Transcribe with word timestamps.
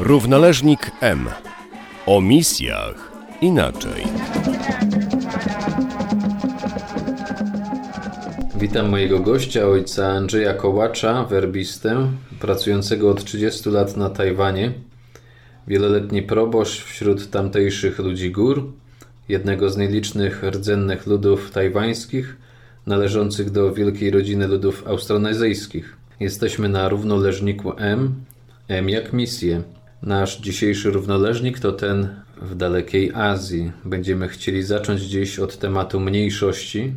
Równoleżnik 0.00 0.90
M. 1.00 1.28
O 2.06 2.20
misjach 2.20 3.12
inaczej. 3.40 4.04
Witam 8.56 8.88
mojego 8.88 9.20
gościa, 9.20 9.66
ojca 9.66 10.06
Andrzeja 10.06 10.54
Kołacza, 10.54 11.24
werbistę, 11.24 12.10
pracującego 12.40 13.10
od 13.10 13.24
30 13.24 13.70
lat 13.70 13.96
na 13.96 14.10
Tajwanie. 14.10 14.72
Wieloletni 15.68 16.22
proboszcz 16.22 16.84
wśród 16.84 17.30
tamtejszych 17.30 17.98
ludzi 17.98 18.30
gór, 18.30 18.72
jednego 19.28 19.70
z 19.70 19.76
nielicznych 19.76 20.42
rdzennych 20.42 21.06
ludów 21.06 21.50
tajwańskich, 21.50 22.36
należących 22.86 23.50
do 23.50 23.74
wielkiej 23.74 24.10
rodziny 24.10 24.46
ludów 24.46 24.86
austronezyjskich. 24.86 25.96
Jesteśmy 26.20 26.68
na 26.68 26.88
równoleżniku 26.88 27.72
M, 27.76 28.14
M 28.68 28.88
jak 28.88 29.12
misję. 29.12 29.62
Nasz 30.02 30.40
dzisiejszy 30.40 30.90
równoleżnik 30.90 31.58
to 31.58 31.72
ten 31.72 32.08
w 32.42 32.54
dalekiej 32.54 33.12
Azji. 33.14 33.72
Będziemy 33.84 34.28
chcieli 34.28 34.62
zacząć 34.62 35.00
dziś 35.00 35.38
od 35.38 35.58
tematu 35.58 36.00
mniejszości. 36.00 36.92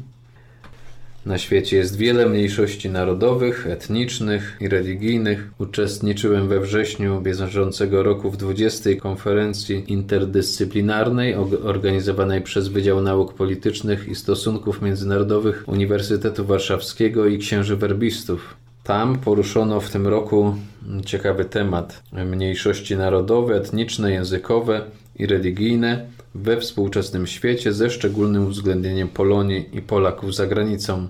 Na 1.25 1.37
świecie 1.37 1.77
jest 1.77 1.97
wiele 1.97 2.29
mniejszości 2.29 2.89
narodowych, 2.89 3.67
etnicznych 3.67 4.57
i 4.61 4.69
religijnych. 4.69 5.51
Uczestniczyłem 5.57 6.47
we 6.47 6.59
wrześniu 6.59 7.21
bieżącego 7.21 8.03
roku 8.03 8.31
w 8.31 8.37
20. 8.37 8.89
konferencji 9.01 9.83
interdyscyplinarnej 9.87 11.35
organizowanej 11.63 12.41
przez 12.41 12.67
Wydział 12.67 13.01
Nauk 13.01 13.33
Politycznych 13.33 14.07
i 14.07 14.15
Stosunków 14.15 14.81
Międzynarodowych 14.81 15.63
Uniwersytetu 15.67 16.45
Warszawskiego 16.45 17.25
i 17.25 17.37
księży 17.37 17.75
werbistów. 17.75 18.62
Tam 18.83 19.19
poruszono 19.19 19.79
w 19.79 19.89
tym 19.89 20.07
roku 20.07 20.55
ciekawy 21.05 21.45
temat 21.45 22.03
mniejszości 22.11 22.97
narodowe, 22.97 23.55
etniczne, 23.55 24.11
językowe 24.11 24.81
i 25.15 25.25
religijne 25.25 26.05
we 26.35 26.61
współczesnym 26.61 27.27
świecie 27.27 27.73
ze 27.73 27.89
szczególnym 27.89 28.47
uwzględnieniem 28.47 29.09
Polonii 29.09 29.69
i 29.73 29.81
Polaków 29.81 30.35
za 30.35 30.47
granicą. 30.47 31.07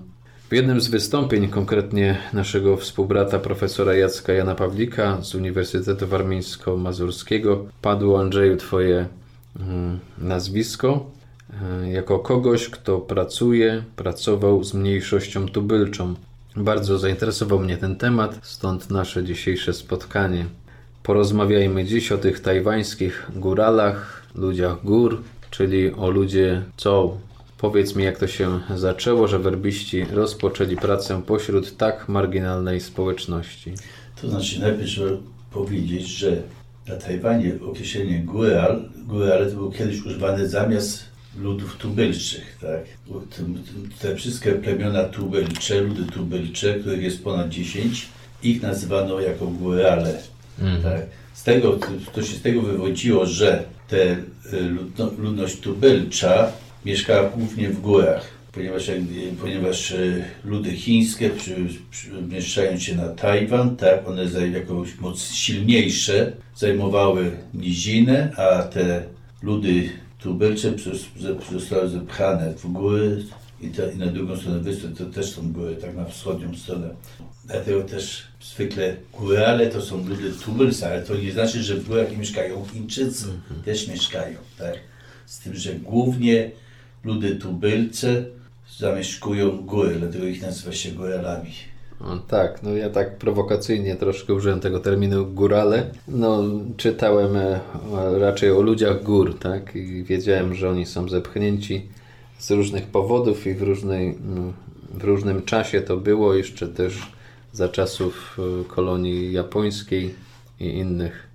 W 0.50 0.52
jednym 0.52 0.80
z 0.80 0.88
wystąpień, 0.88 1.48
konkretnie 1.48 2.18
naszego 2.32 2.76
współbrata 2.76 3.38
profesora 3.38 3.94
Jacka 3.94 4.32
Jana 4.32 4.54
Pawlika 4.54 5.22
z 5.22 5.34
Uniwersytetu 5.34 6.06
Warmińsko-Mazurskiego, 6.06 7.64
padło 7.82 8.20
Andrzeju 8.20 8.56
Twoje 8.56 9.06
mm, 9.60 9.98
nazwisko 10.18 11.10
e, 11.82 11.90
jako 11.90 12.18
kogoś, 12.18 12.68
kto 12.68 12.98
pracuje, 12.98 13.84
pracował 13.96 14.64
z 14.64 14.74
mniejszością 14.74 15.48
tubylczą. 15.48 16.14
Bardzo 16.56 16.98
zainteresował 16.98 17.58
mnie 17.58 17.76
ten 17.76 17.96
temat, 17.96 18.38
stąd 18.42 18.90
nasze 18.90 19.24
dzisiejsze 19.24 19.72
spotkanie. 19.72 20.46
Porozmawiajmy 21.02 21.84
dziś 21.84 22.12
o 22.12 22.18
tych 22.18 22.40
tajwańskich 22.40 23.30
góralach, 23.36 24.22
ludziach 24.34 24.84
gór, 24.84 25.22
czyli 25.50 25.92
o 25.92 26.10
ludzie 26.10 26.62
co. 26.76 27.18
Powiedz 27.58 27.96
mi, 27.96 28.04
jak 28.04 28.18
to 28.18 28.26
się 28.26 28.60
zaczęło, 28.76 29.28
że 29.28 29.38
werbiści 29.38 30.04
rozpoczęli 30.04 30.76
pracę 30.76 31.22
pośród 31.26 31.76
tak 31.76 32.08
marginalnej 32.08 32.80
społeczności. 32.80 33.72
To 34.22 34.30
znaczy, 34.30 34.60
najpierw 34.60 34.90
trzeba 34.90 35.10
powiedzieć, 35.52 36.06
że 36.06 36.42
na 36.88 36.96
Tajwanie 36.96 37.52
określenie 37.70 38.18
góral, 38.18 38.88
górale 39.06 39.46
to 39.46 39.56
było 39.56 39.70
kiedyś 39.70 40.06
używane 40.06 40.48
zamiast 40.48 41.13
ludów 41.38 41.76
tubylczych, 41.76 42.58
tak? 42.60 42.80
Te 44.00 44.16
wszystkie 44.16 44.52
plemiona 44.52 45.04
tubylcze, 45.04 45.80
ludy 45.80 46.04
tubylcze, 46.12 46.74
których 46.74 47.02
jest 47.02 47.24
ponad 47.24 47.48
10, 47.48 48.08
ich 48.42 48.62
nazywano 48.62 49.20
jako 49.20 49.46
górale. 49.46 50.18
Mhm. 50.60 50.82
Tak? 50.82 51.06
Z 51.34 51.42
tego, 51.42 51.78
to 52.12 52.22
się 52.22 52.36
z 52.36 52.42
tego 52.42 52.62
wywodziło, 52.62 53.26
że 53.26 53.64
te 53.88 54.12
y, 54.52 54.60
ludno, 54.60 55.10
ludność 55.18 55.60
tubylcza 55.60 56.52
mieszkała 56.84 57.30
głównie 57.30 57.68
w 57.68 57.80
górach, 57.80 58.28
ponieważ, 58.52 58.90
ponieważ 59.40 59.90
y, 59.90 60.24
ludy 60.44 60.72
chińskie 60.72 61.30
przemieszczając 61.90 62.82
się 62.82 62.96
na 62.96 63.08
Tajwan, 63.08 63.76
tak, 63.76 64.08
one 64.08 64.48
jako 64.52 64.84
moc 65.00 65.32
silniejsze 65.32 66.32
zajmowały 66.56 67.30
nizinę, 67.54 68.32
a 68.36 68.62
te 68.62 69.02
ludy 69.42 69.88
tubylcze 70.24 70.74
zostały 71.52 71.88
zepchane 71.88 72.54
w 72.54 72.66
góry 72.66 73.24
i, 73.60 73.66
i 73.94 73.98
na 73.98 74.06
drugą 74.06 74.36
stronę 74.36 74.58
wyspy 74.58 74.88
to 74.88 75.04
też 75.06 75.30
są 75.30 75.52
góry, 75.52 75.76
tak 75.76 75.96
na 75.96 76.04
wschodnią 76.04 76.56
stronę. 76.56 76.88
Dlatego 77.44 77.82
też 77.82 78.22
zwykle 78.42 78.96
górale 79.12 79.66
to 79.66 79.82
są 79.82 80.08
ludy 80.08 80.32
tubylscy, 80.44 80.86
ale 80.86 81.02
to 81.02 81.16
nie 81.16 81.32
znaczy, 81.32 81.62
że 81.62 81.74
w 81.76 81.88
górach 81.88 82.10
nie 82.10 82.16
mieszkają 82.16 82.64
Chińczycy, 82.72 83.24
mhm. 83.24 83.62
też 83.62 83.88
mieszkają, 83.88 84.38
tak? 84.58 84.74
Z 85.26 85.38
tym, 85.38 85.54
że 85.54 85.74
głównie 85.74 86.50
ludy 87.04 87.36
tubylce 87.36 88.24
zamieszkują 88.78 89.50
góry, 89.50 89.96
dlatego 89.98 90.24
ich 90.24 90.42
nazywa 90.42 90.72
się 90.72 90.90
góralami. 90.90 91.50
No, 92.04 92.18
tak, 92.28 92.62
no 92.62 92.76
ja 92.76 92.90
tak 92.90 93.18
prowokacyjnie 93.18 93.96
troszkę 93.96 94.34
użyłem 94.34 94.60
tego 94.60 94.80
terminu 94.80 95.26
górale. 95.26 95.90
No, 96.08 96.42
czytałem 96.76 97.36
e, 97.36 97.60
raczej 98.18 98.50
o 98.50 98.60
ludziach 98.60 99.02
gór, 99.02 99.38
tak? 99.38 99.76
I 99.76 100.02
wiedziałem, 100.02 100.54
że 100.54 100.70
oni 100.70 100.86
są 100.86 101.08
zepchnięci 101.08 101.82
z 102.38 102.50
różnych 102.50 102.86
powodów 102.86 103.46
i 103.46 103.54
w, 103.54 103.62
różnej, 103.62 104.14
no, 104.34 104.52
w 104.94 105.04
różnym 105.04 105.42
czasie 105.42 105.80
to 105.80 105.96
było, 105.96 106.34
jeszcze 106.34 106.68
też 106.68 107.12
za 107.52 107.68
czasów 107.68 108.38
e, 108.38 108.64
kolonii 108.64 109.32
japońskiej 109.32 110.14
i 110.60 110.68
innych. 110.68 111.28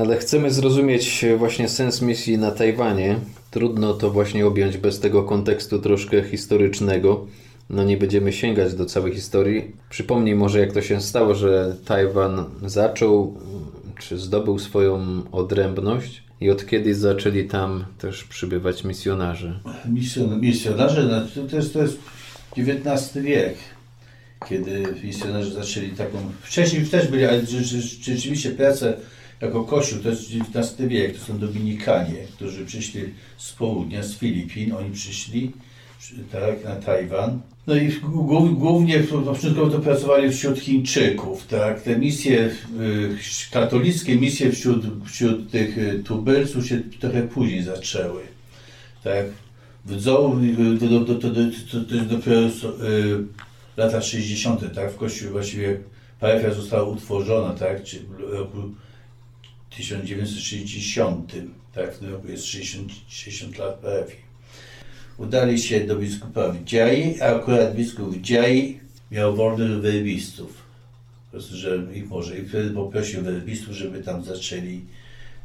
Ale 0.00 0.16
chcemy 0.16 0.50
zrozumieć 0.50 1.24
właśnie 1.38 1.68
sens 1.68 2.02
misji 2.02 2.38
na 2.38 2.50
Tajwanie. 2.50 3.18
Trudno 3.50 3.94
to 3.94 4.10
właśnie 4.10 4.46
objąć 4.46 4.76
bez 4.76 5.00
tego 5.00 5.22
kontekstu 5.22 5.78
troszkę 5.78 6.22
historycznego 6.22 7.26
no 7.70 7.84
nie 7.84 7.96
będziemy 7.96 8.32
sięgać 8.32 8.74
do 8.74 8.86
całej 8.86 9.14
historii. 9.14 9.72
Przypomnij 9.90 10.34
może, 10.34 10.60
jak 10.60 10.72
to 10.72 10.82
się 10.82 11.00
stało, 11.00 11.34
że 11.34 11.76
Tajwan 11.84 12.44
zaczął, 12.64 13.40
czy 13.98 14.18
zdobył 14.18 14.58
swoją 14.58 15.22
odrębność 15.32 16.22
i 16.40 16.50
od 16.50 16.66
kiedy 16.66 16.94
zaczęli 16.94 17.44
tam 17.44 17.84
też 17.98 18.24
przybywać 18.24 18.84
misjonarze? 18.84 19.60
Misjon, 19.88 20.40
misjonarze, 20.40 21.02
no, 21.36 21.46
to, 21.48 21.56
jest, 21.56 21.72
to 21.72 21.82
jest 21.82 21.98
XIX 22.58 23.24
wiek, 23.24 23.54
kiedy 24.48 24.84
misjonarze 25.04 25.50
zaczęli 25.50 25.90
taką... 25.90 26.18
Wcześniej 26.42 26.80
już 26.80 26.90
też 26.90 27.08
byli, 27.08 27.24
ale 27.24 27.46
rzeczywiście 27.46 28.50
pracę 28.50 28.96
jako 29.40 29.64
kościół, 29.64 29.98
to 29.98 30.08
jest 30.08 30.22
XIX 30.22 30.88
wiek, 30.88 31.18
to 31.18 31.24
są 31.24 31.38
Dominikanie, 31.38 32.16
którzy 32.36 32.66
przyszli 32.66 33.02
z 33.36 33.52
południa, 33.52 34.02
z 34.02 34.14
Filipin, 34.14 34.72
oni 34.72 34.90
przyszli 34.90 35.52
tak, 36.32 36.64
na 36.64 36.76
Tajwan. 36.76 37.40
No 37.66 37.76
i 37.76 37.92
głównie 38.52 39.00
początkowo 39.00 39.70
to 39.70 39.78
pracowali 39.78 40.32
wśród 40.32 40.58
Chińczyków, 40.58 41.46
tak. 41.46 41.82
Te 41.82 41.98
misje, 41.98 42.50
y, 42.80 43.50
katolickie 43.50 44.16
misje 44.16 44.52
wśród, 44.52 45.04
wśród 45.04 45.50
tych 45.50 45.78
y, 45.78 46.02
tubylców 46.04 46.66
się 46.66 46.80
trochę 47.00 47.22
później 47.22 47.62
zaczęły, 47.62 48.22
tak. 49.04 49.26
W 49.84 49.96
Dzoł, 49.96 50.36
y, 50.40 50.78
to, 50.80 51.04
to, 51.04 51.14
to, 51.14 51.30
to, 51.88 51.94
jest 51.94 52.06
dopiero 52.06 52.40
lata 53.76 54.02
60., 54.02 54.74
tak, 54.74 54.92
w 54.92 54.96
Kościele 54.96 55.30
właściwie 55.30 55.80
parafia 56.20 56.54
została 56.54 56.88
utworzona, 56.88 57.54
tak, 57.54 57.84
czy 57.84 58.00
w 58.00 58.20
roku 58.20 58.58
1960, 59.70 61.32
tak, 61.74 61.94
w 61.94 61.98
tym 61.98 62.10
roku 62.10 62.28
jest 62.28 62.44
60, 62.44 62.92
60 63.08 63.58
lat 63.58 63.74
parafii 63.74 64.25
udali 65.18 65.58
się 65.58 65.80
do 65.80 65.96
biskupa 65.96 66.52
Widziai, 66.52 67.20
a 67.20 67.24
akurat 67.24 67.74
biskup 67.74 68.14
Widziai 68.14 68.80
miał 69.10 69.36
wolnych 69.36 69.80
werbistów. 69.80 70.62
Po 71.26 71.30
prostu, 71.30 71.56
że 71.56 71.78
ich 71.94 72.08
może. 72.08 72.38
I 72.38 72.46
wtedy 72.46 72.70
poprosił 72.70 73.22
werbistów, 73.22 73.74
żeby 73.74 74.02
tam 74.02 74.24
zaczęli, 74.24 74.80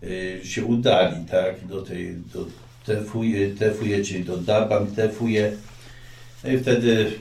y, 0.04 0.42
się 0.44 0.66
udali, 0.66 1.26
tak, 1.26 1.68
do 1.68 1.82
tej, 1.82 2.16
do 2.34 2.46
tefuje, 2.86 3.56
tefuje 3.56 4.04
czyli 4.04 4.24
do 4.24 4.38
Dabang 4.38 4.96
tefuje. 4.96 5.52
No 6.44 6.52
i 6.52 6.58
wtedy 6.58 7.12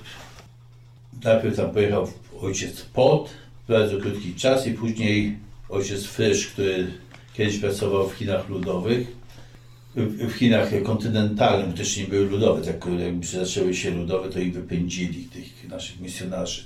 najpierw 1.25 1.57
tam 1.57 1.71
pojechał 1.71 2.09
ojciec 2.41 2.81
Pot, 2.81 3.31
bardzo 3.69 3.99
krótki 3.99 4.35
czas 4.35 4.67
i 4.67 4.71
później 4.71 5.37
ojciec 5.69 6.05
Frysz, 6.05 6.47
który 6.47 6.87
kiedyś 7.35 7.59
pracował 7.59 8.09
w 8.09 8.15
Chinach 8.15 8.49
Ludowych 8.49 9.20
w 9.97 10.33
Chinach 10.33 10.71
kontynentalnych 10.85 11.75
też 11.75 11.97
nie 11.97 12.05
były 12.05 12.27
ludowe, 12.27 12.63
tak 12.63 12.87
jakby 12.99 13.27
zaczęły 13.27 13.75
się 13.75 13.91
ludowe, 13.91 14.29
to 14.29 14.39
ich 14.39 14.55
wypędzili, 14.55 15.25
tych 15.25 15.69
naszych 15.69 16.01
misjonarzy. 16.01 16.63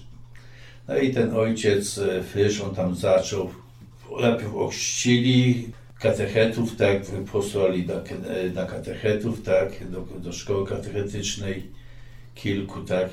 No 0.88 0.98
i 0.98 1.14
ten 1.14 1.36
ojciec 1.36 1.98
e, 1.98 2.22
Frysz, 2.22 2.60
on 2.60 2.74
tam 2.74 2.94
zaczął, 2.94 3.50
najpierw 4.20 4.54
ochrzcili 4.54 5.68
katechetów, 6.00 6.76
tak, 6.76 7.02
posłali 7.32 7.86
na, 7.86 7.94
na 8.54 8.66
katechetów, 8.66 9.42
tak, 9.42 9.90
do, 9.90 10.00
do 10.00 10.32
szkoły 10.32 10.66
katechetycznej, 10.66 11.62
kilku, 12.34 12.80
tak, 12.80 13.08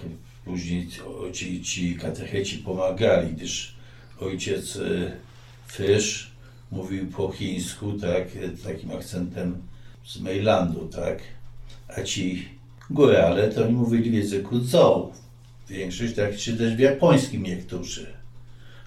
później 0.46 0.88
ci, 1.34 1.64
ci 1.64 1.96
katecheci 1.96 2.58
pomagali, 2.58 3.34
gdyż 3.34 3.76
ojciec 4.20 4.76
e, 4.76 5.12
Frysz 5.68 6.32
mówił 6.72 7.08
po 7.08 7.32
chińsku, 7.32 7.94
tak, 7.94 8.28
takim 8.64 8.92
akcentem 8.92 9.71
z 10.06 10.20
Mejlandu, 10.20 10.90
tak, 10.96 11.20
a 11.88 12.04
ci 12.04 12.50
górale 12.90 13.50
to 13.50 13.64
oni 13.64 13.74
mówili 13.74 14.10
w 14.10 14.14
języku 14.14 14.60
Zou. 14.60 15.12
Większość, 15.70 16.16
tak, 16.16 16.36
czy 16.36 16.58
też 16.58 16.76
w 16.76 16.80
japońskim 16.80 17.44
niektórzy. 17.44 18.08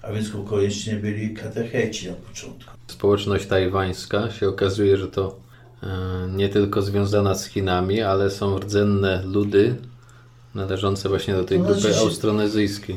A 0.01 0.11
więc 0.11 0.31
koniecznie 0.49 0.95
byli 0.95 1.33
katecheci 1.33 2.07
na 2.07 2.13
początku. 2.13 2.71
Społeczność 2.87 3.45
tajwańska 3.45 4.31
się 4.31 4.49
okazuje, 4.49 4.97
że 4.97 5.07
to 5.07 5.39
e, 5.83 5.87
nie 6.35 6.49
tylko 6.49 6.81
związana 6.81 7.35
z 7.35 7.45
Chinami, 7.45 8.01
ale 8.01 8.31
są 8.31 8.59
rdzenne 8.59 9.23
ludy 9.25 9.75
należące 10.55 11.09
właśnie 11.09 11.33
do 11.33 11.43
tej 11.43 11.57
To 11.57 11.63
grupy 11.63 11.81
znaczy 11.81 11.97
austronezyjskiej. 11.97 12.95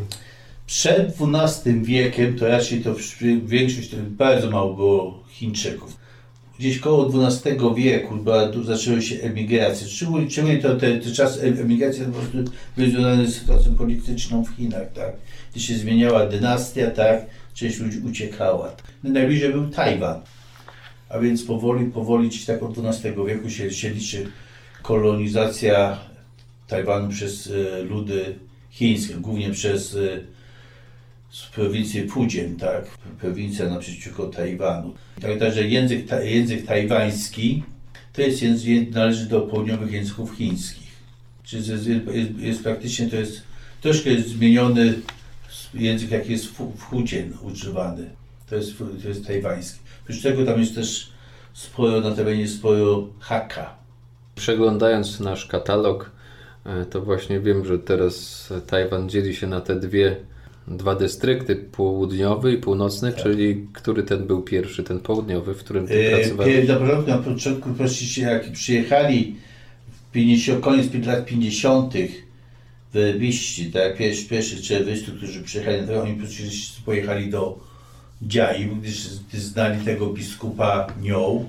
Przed 0.66 1.14
XII 1.20 1.82
wiekiem 1.82 2.38
to 2.38 2.48
raczej 2.48 2.80
to 2.82 2.94
większość, 3.44 3.90
to 3.90 3.96
bardzo 4.10 4.50
mało 4.50 4.74
było 4.74 5.24
Chińczyków. 5.28 5.96
Gdzieś 6.58 6.78
koło 6.78 7.10
XII 7.26 7.52
wieku 7.76 8.16
była, 8.16 8.48
tu 8.48 8.64
zaczęły 8.64 9.02
się 9.02 9.20
emigracje. 9.20 9.88
Szczególnie, 9.88 10.30
szczególnie 10.30 10.58
to, 10.58 10.76
te, 10.76 10.98
te 10.98 11.10
czas 11.10 11.38
emigracji 11.38 12.04
po 12.04 12.12
prostu 12.12 12.52
były 12.76 12.90
związane 12.90 13.26
z 13.26 13.34
sytuacją 13.34 13.74
polityczną 13.74 14.44
w 14.44 14.56
Chinach, 14.56 14.92
tak? 14.92 15.12
Gdy 15.50 15.60
się 15.60 15.74
zmieniała 15.74 16.26
dynastia, 16.26 16.90
tak? 16.90 17.26
Część 17.54 17.78
ludzi 17.78 17.98
uciekała. 17.98 18.76
Najbliżej 19.04 19.52
był 19.52 19.68
Tajwan. 19.68 20.20
A 21.08 21.18
więc 21.18 21.42
powoli, 21.42 21.86
powoli 21.86 22.28
gdzieś 22.28 22.44
tak 22.44 22.62
od 22.62 22.78
XII 22.78 23.12
wieku 23.26 23.50
się, 23.50 23.70
się 23.70 23.90
liczy 23.90 24.26
kolonizacja 24.82 25.98
Tajwanu 26.68 27.08
przez 27.08 27.50
e, 27.50 27.82
ludy 27.82 28.34
chińskie, 28.70 29.14
głównie 29.14 29.50
przez 29.50 29.94
e, 29.94 29.98
z 31.30 31.46
prowincji 31.46 32.08
Fujian, 32.08 32.56
tak? 32.56 32.84
Prowincja 33.20 33.68
naprzeciwko 33.68 34.26
Tajwanu. 34.26 34.94
Tak, 35.20 35.38
także 35.38 35.68
język, 35.68 36.06
ta, 36.06 36.22
język 36.22 36.66
tajwański 36.66 37.62
to 38.12 38.22
jest 38.22 38.42
język, 38.42 38.90
należy 38.90 39.26
do 39.26 39.40
południowych 39.40 39.92
języków 39.92 40.36
chińskich. 40.36 40.88
Czyli 41.42 41.68
jest, 41.68 41.86
jest, 41.86 42.38
jest, 42.38 42.62
praktycznie 42.62 43.08
to 43.08 43.16
jest 43.16 43.42
troszkę 43.80 44.10
jest 44.10 44.28
zmieniony 44.28 44.94
język, 45.74 46.10
jaki 46.10 46.32
jest 46.32 46.46
w, 46.46 46.76
w 46.76 46.78
Fujian 46.78 47.32
używany. 47.42 48.10
To 48.48 48.56
jest, 48.56 48.78
to 49.02 49.08
jest 49.08 49.26
tajwański. 49.26 49.80
Oprócz 50.02 50.22
tego 50.22 50.44
tam 50.44 50.60
jest 50.60 50.74
też 50.74 51.12
sporo, 51.52 52.00
na 52.00 52.10
terenie 52.10 52.48
sporo 52.48 53.08
Hakka. 53.20 53.76
Przeglądając 54.34 55.20
nasz 55.20 55.46
katalog, 55.46 56.10
e, 56.64 56.84
to 56.84 57.02
właśnie 57.02 57.40
wiem, 57.40 57.64
że 57.64 57.78
teraz 57.78 58.48
Tajwan 58.66 59.08
dzieli 59.08 59.36
się 59.36 59.46
na 59.46 59.60
te 59.60 59.80
dwie, 59.80 60.16
dwa 60.70 60.94
dystrykty, 60.94 61.56
południowy 61.56 62.52
i 62.52 62.58
północny, 62.58 63.12
czyli 63.12 63.66
który 63.72 64.02
ten 64.02 64.26
był 64.26 64.42
pierwszy, 64.42 64.82
ten 64.82 65.00
południowy, 65.00 65.54
w 65.54 65.58
którym 65.58 65.86
ty 65.86 66.08
E, 66.08 66.10
pracowałeś? 66.10 66.68
Na 66.68 66.76
początku, 66.76 67.10
na 67.10 67.18
początku 67.18 67.70
prosiliście, 67.70 68.22
jak 68.22 68.52
przyjechali 68.52 69.36
w 69.88 70.12
50, 70.12 70.64
koniec 70.64 71.06
lat 71.06 71.24
50. 71.26 71.94
wyrbiści, 72.92 73.72
tak, 73.72 73.96
pierwszy, 73.96 74.28
pierwszy 74.28 74.62
czerwistu, 74.62 75.12
którzy 75.12 75.42
przyjechali, 75.42 75.86
to 75.86 76.02
oni 76.02 76.18
pojechali 76.84 77.30
do 77.30 77.58
Dziai, 78.22 78.70
gdyż 78.80 78.98
znali 79.32 79.84
tego 79.84 80.06
biskupa 80.06 80.86
Nioł, 81.02 81.48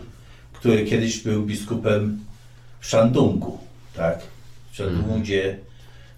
który 0.54 0.86
kiedyś 0.86 1.20
był 1.20 1.46
biskupem 1.46 2.20
w 2.80 2.88
Szandungu, 2.88 3.58
tak, 3.96 4.20
w 4.72 4.76
Szandungu, 4.76 5.20
gdzie 5.20 5.20
gdzie 5.20 5.69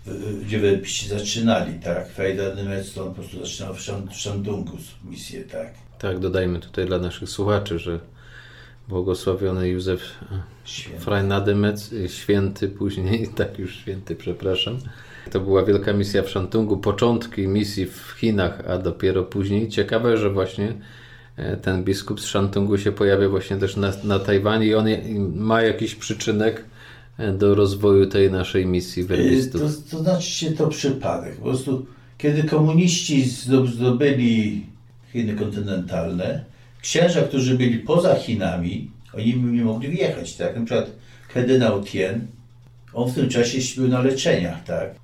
wyrbiści 0.05 1.07
zaczynali, 1.07 1.79
tak, 1.79 2.11
Fejda 2.11 2.55
Niemiec, 2.55 2.93
to 2.93 3.03
on 3.03 3.09
po 3.09 3.15
prostu 3.15 3.39
zaczynał 3.39 3.73
w 3.73 3.81
Szan- 3.81 4.09
w 4.09 4.15
Szandungu 4.15 4.77
misję, 5.03 5.43
tak. 5.43 5.73
Tak, 5.99 6.19
dodajmy 6.19 6.59
tutaj 6.59 6.85
dla 6.85 6.97
naszych 6.97 7.29
słuchaczy, 7.29 7.79
że 7.79 7.99
błogosławiony 8.87 9.69
Józef 9.69 10.01
e, 10.31 10.41
Święty. 10.65 11.01
Freinademec, 11.01 11.93
e, 11.93 12.09
święty 12.09 12.69
później, 12.69 13.27
tak 13.37 13.59
już 13.59 13.75
święty, 13.75 14.15
przepraszam. 14.15 14.77
To 15.31 15.39
była 15.39 15.65
wielka 15.65 15.93
misja 15.93 16.23
w 16.23 16.29
Szantungu, 16.29 16.77
początki 16.77 17.47
misji 17.47 17.85
w 17.85 18.15
Chinach, 18.17 18.63
a 18.69 18.77
dopiero 18.77 19.23
później. 19.23 19.69
Ciekawe, 19.69 20.17
że 20.17 20.29
właśnie 20.29 20.73
e, 21.35 21.57
ten 21.57 21.83
biskup 21.83 22.21
z 22.21 22.25
Szantungu 22.25 22.77
się 22.77 22.91
pojawia 22.91 23.29
właśnie 23.29 23.57
też 23.57 23.75
na, 23.75 23.91
na 24.03 24.19
Tajwanie 24.19 24.67
i 24.67 24.75
on 24.75 24.85
ma 25.35 25.61
jakiś 25.61 25.95
przyczynek 25.95 26.65
do 27.37 27.55
rozwoju 27.55 28.07
tej 28.07 28.31
naszej 28.31 28.65
misji 28.65 29.03
Y, 29.03 29.05
werbistów. 29.05 29.61
To, 29.61 29.97
to 29.97 30.03
znaczy 30.03 30.29
się 30.31 30.51
to 30.51 30.67
przypadek. 30.67 31.35
Po 31.35 31.43
prostu, 31.43 31.85
kiedy 32.17 32.43
komuniści 32.43 33.23
zdo- 33.25 33.67
zdobyli 33.67 34.65
Chiny 35.13 35.33
kontynentalne, 35.35 36.45
księża, 36.81 37.21
którzy 37.21 37.57
byli 37.57 37.77
poza 37.79 38.15
Chinami, 38.15 38.91
oni 39.13 39.35
nie 39.35 39.63
mogli 39.63 39.89
wjechać, 39.89 40.35
tak? 40.35 40.55
Na 40.59 40.65
przykład 40.65 40.91
kardynał 41.33 41.83
Tien, 41.83 42.27
on 42.93 43.11
w 43.11 43.15
tym 43.15 43.29
czasie 43.29 43.59
był 43.77 43.87
na 43.87 44.01
leczeniach, 44.01 44.63
tak? 44.63 44.95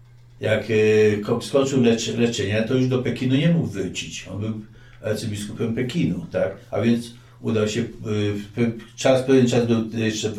Jak 0.41 0.63
e, 0.71 1.17
ko- 1.17 1.41
skończył 1.41 1.83
lecz, 1.83 2.07
leczenia, 2.17 2.63
to 2.63 2.75
już 2.75 2.87
do 2.87 2.99
Pekinu 3.03 3.35
nie 3.35 3.49
mógł 3.49 3.67
wrócić. 3.67 4.27
On 4.33 4.39
był 4.41 4.53
arcybiskupem 5.03 5.75
Pekinu, 5.75 6.25
tak? 6.31 6.57
A 6.71 6.81
więc 6.81 7.11
udał 7.41 7.67
się, 7.67 7.81
e, 7.81 8.71
czas, 8.95 9.23
pewien 9.23 9.47
czas 9.47 9.67
był 9.67 9.89
jeszcze 9.99 10.31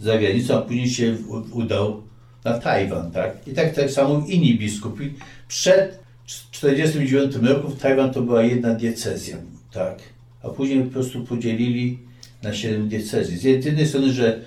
za 0.00 0.18
granicą, 0.18 0.58
a 0.58 0.62
później 0.62 0.90
się 0.90 1.16
udał 1.52 2.02
na 2.44 2.58
Tajwan, 2.58 3.10
tak? 3.10 3.48
I 3.48 3.52
tak, 3.52 3.74
tak 3.74 3.90
samo 3.90 4.24
inni 4.26 4.58
biskupi. 4.58 5.14
Przed 5.48 6.00
1949 6.26 7.36
roku 7.50 7.72
Tajwan 7.72 8.12
to 8.12 8.22
była 8.22 8.42
jedna 8.42 8.74
diecezja, 8.74 9.36
tak? 9.72 9.98
A 10.42 10.48
później 10.48 10.84
po 10.84 10.90
prostu 10.90 11.24
podzielili 11.24 11.98
na 12.42 12.54
siedem 12.54 12.88
diecezji. 12.88 13.38
Z 13.38 13.44
jednej 13.44 13.86
strony, 13.86 14.12
że 14.12 14.40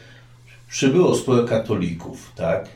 przybyło 0.69 1.15
sporo 1.15 1.44
katolików, 1.44 2.31
tak? 2.35 2.69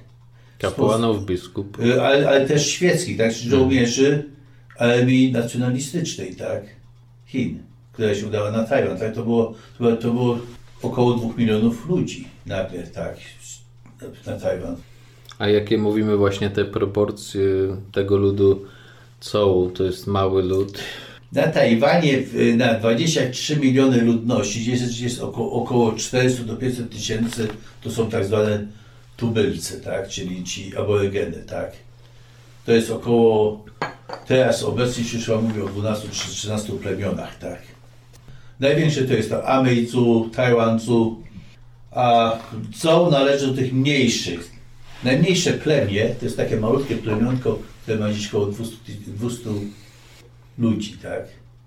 Kapłanów, 0.59 1.25
biskup. 1.25 1.79
Y, 1.79 2.01
ale, 2.01 2.29
ale 2.29 2.47
też 2.47 2.67
świeckich, 2.67 3.17
tak? 3.17 3.31
Żołnierzy 3.33 4.29
armii 4.77 5.31
nacjonalistycznej, 5.31 6.35
tak? 6.35 6.63
Chin, 7.25 7.63
która 7.91 8.15
się 8.15 8.27
udała 8.27 8.51
na 8.51 8.63
Tajwan, 8.63 8.97
tak? 8.97 9.15
To 9.15 9.23
było, 9.23 9.53
to 9.77 9.83
było, 9.83 9.95
to 9.95 10.11
było 10.11 10.39
około 10.81 11.13
dwóch 11.13 11.37
milionów 11.37 11.89
ludzi 11.89 12.27
nagle, 12.45 12.83
tak? 12.83 13.15
Na, 14.25 14.33
Tajwan. 14.39 14.75
A 15.39 15.47
jakie 15.47 15.77
mówimy 15.77 16.17
właśnie 16.17 16.49
te 16.49 16.65
proporcje 16.65 17.41
tego 17.91 18.17
ludu 18.17 18.65
Cołu, 19.19 19.69
to 19.69 19.83
jest 19.83 20.07
mały 20.07 20.43
lud. 20.43 20.79
Na 21.31 21.47
Tajwanie 21.47 22.23
na 22.57 22.73
23 22.73 23.57
miliony 23.57 24.01
ludności, 24.01 24.59
gdzie 24.59 24.71
jest, 24.71 25.01
jest 25.01 25.21
około, 25.21 25.51
około 25.51 25.91
400 25.91 26.43
do 26.43 26.55
500 26.55 26.89
tysięcy, 26.89 27.47
to 27.81 27.91
są 27.91 28.09
tak 28.09 28.25
zwane 28.25 28.67
tubylcy, 29.17 29.81
tak? 29.81 30.07
czyli 30.07 30.43
ci 30.43 30.77
aborygeny. 30.77 31.43
Tak? 31.47 31.71
To 32.65 32.71
jest 32.71 32.91
około, 32.91 33.65
teraz 34.27 34.63
obecnie 34.63 35.03
się 35.03 35.17
chyba 35.19 35.41
mówi 35.41 35.61
o 35.61 35.65
12 35.65 36.09
czy 36.09 36.29
13 36.29 36.73
plemionach. 36.73 37.37
Tak? 37.39 37.76
Największe 38.59 39.03
to 39.03 39.13
jest 39.13 39.29
to 39.29 39.47
Amejcu, 39.47 40.29
Tajwancu, 40.35 41.23
a 41.91 42.37
Zhou 42.75 43.11
należy 43.11 43.47
do 43.47 43.53
tych 43.53 43.73
mniejszych. 43.73 44.51
Najmniejsze 45.03 45.53
plemię 45.53 46.15
to 46.19 46.25
jest 46.25 46.37
takie 46.37 46.57
malutkie 46.57 46.95
plemionko, 46.95 47.59
które 47.83 47.97
ma 47.97 48.09
gdzieś 48.09 48.27
około 48.27 48.45
200, 48.45 48.75
ty- 48.85 49.11
200 49.11 49.49
ludzi, 50.57 50.97
tak? 51.03 51.23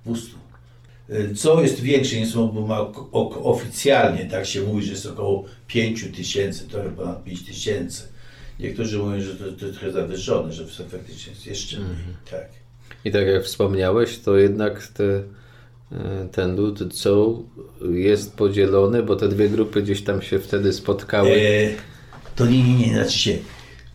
200. 0.06 0.28
Y, 1.10 1.34
Co 1.34 1.62
jest 1.62 1.80
większe 1.80 2.16
niż 2.20 2.34
bo 2.34 2.66
ma 2.66 2.80
oficjalnie, 3.42 4.24
tak 4.24 4.46
się 4.46 4.60
mówi, 4.62 4.82
że 4.86 4.92
jest 4.92 5.06
około 5.06 5.44
5 5.66 6.04
tysięcy, 6.16 6.68
trochę 6.68 6.88
ponad 6.90 7.24
5 7.24 7.42
tysięcy. 7.46 8.02
Niektórzy 8.60 8.98
mówią, 8.98 9.20
że 9.20 9.34
to, 9.34 9.44
to 9.52 9.72
trochę 9.72 9.92
zawyżone, 9.92 10.52
że 10.52 10.66
faktycznie 10.66 11.32
jest 11.32 11.46
jeszcze 11.46 11.76
mniej, 11.76 11.96
tak. 12.30 12.48
I 13.04 13.10
tak 13.12 13.26
jak 13.26 13.44
wspomniałeś, 13.44 14.18
to 14.18 14.36
jednak 14.36 14.86
te, 14.86 15.22
ten 16.32 16.56
lud 16.56 16.94
Coł 16.94 17.48
jest 17.92 18.36
podzielony, 18.36 19.02
bo 19.02 19.16
te 19.16 19.28
dwie 19.28 19.48
grupy 19.48 19.82
gdzieś 19.82 20.02
tam 20.02 20.22
się 20.22 20.38
wtedy 20.38 20.72
spotkały. 20.72 21.30
E, 21.30 21.70
to 22.36 22.46
nie, 22.46 22.62
nie, 22.62 22.86
nie, 22.86 22.94
znaczy 22.94 23.18
się 23.18 23.38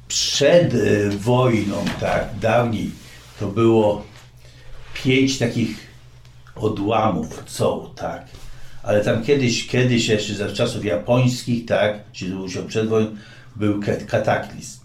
przed 0.07 0.73
e, 0.73 1.09
wojną, 1.09 1.85
tak, 1.99 2.29
dawniej 2.41 2.91
to 3.39 3.47
było 3.47 4.05
pięć 5.03 5.37
takich 5.37 5.77
odłamów, 6.55 7.43
co, 7.47 7.91
tak. 7.95 8.25
Ale 8.83 9.03
tam 9.03 9.23
kiedyś, 9.23 9.67
kiedyś 9.67 10.07
jeszcze 10.07 10.33
za 10.33 10.51
czasów 10.51 10.85
japońskich, 10.85 11.65
tak, 11.65 12.11
czyli 12.11 12.31
to 12.31 12.37
musiał 12.37 12.63
przed 12.63 12.87
wojną, 12.87 13.15
był 13.55 13.79
kat- 13.81 14.05
kataklizm. 14.05 14.79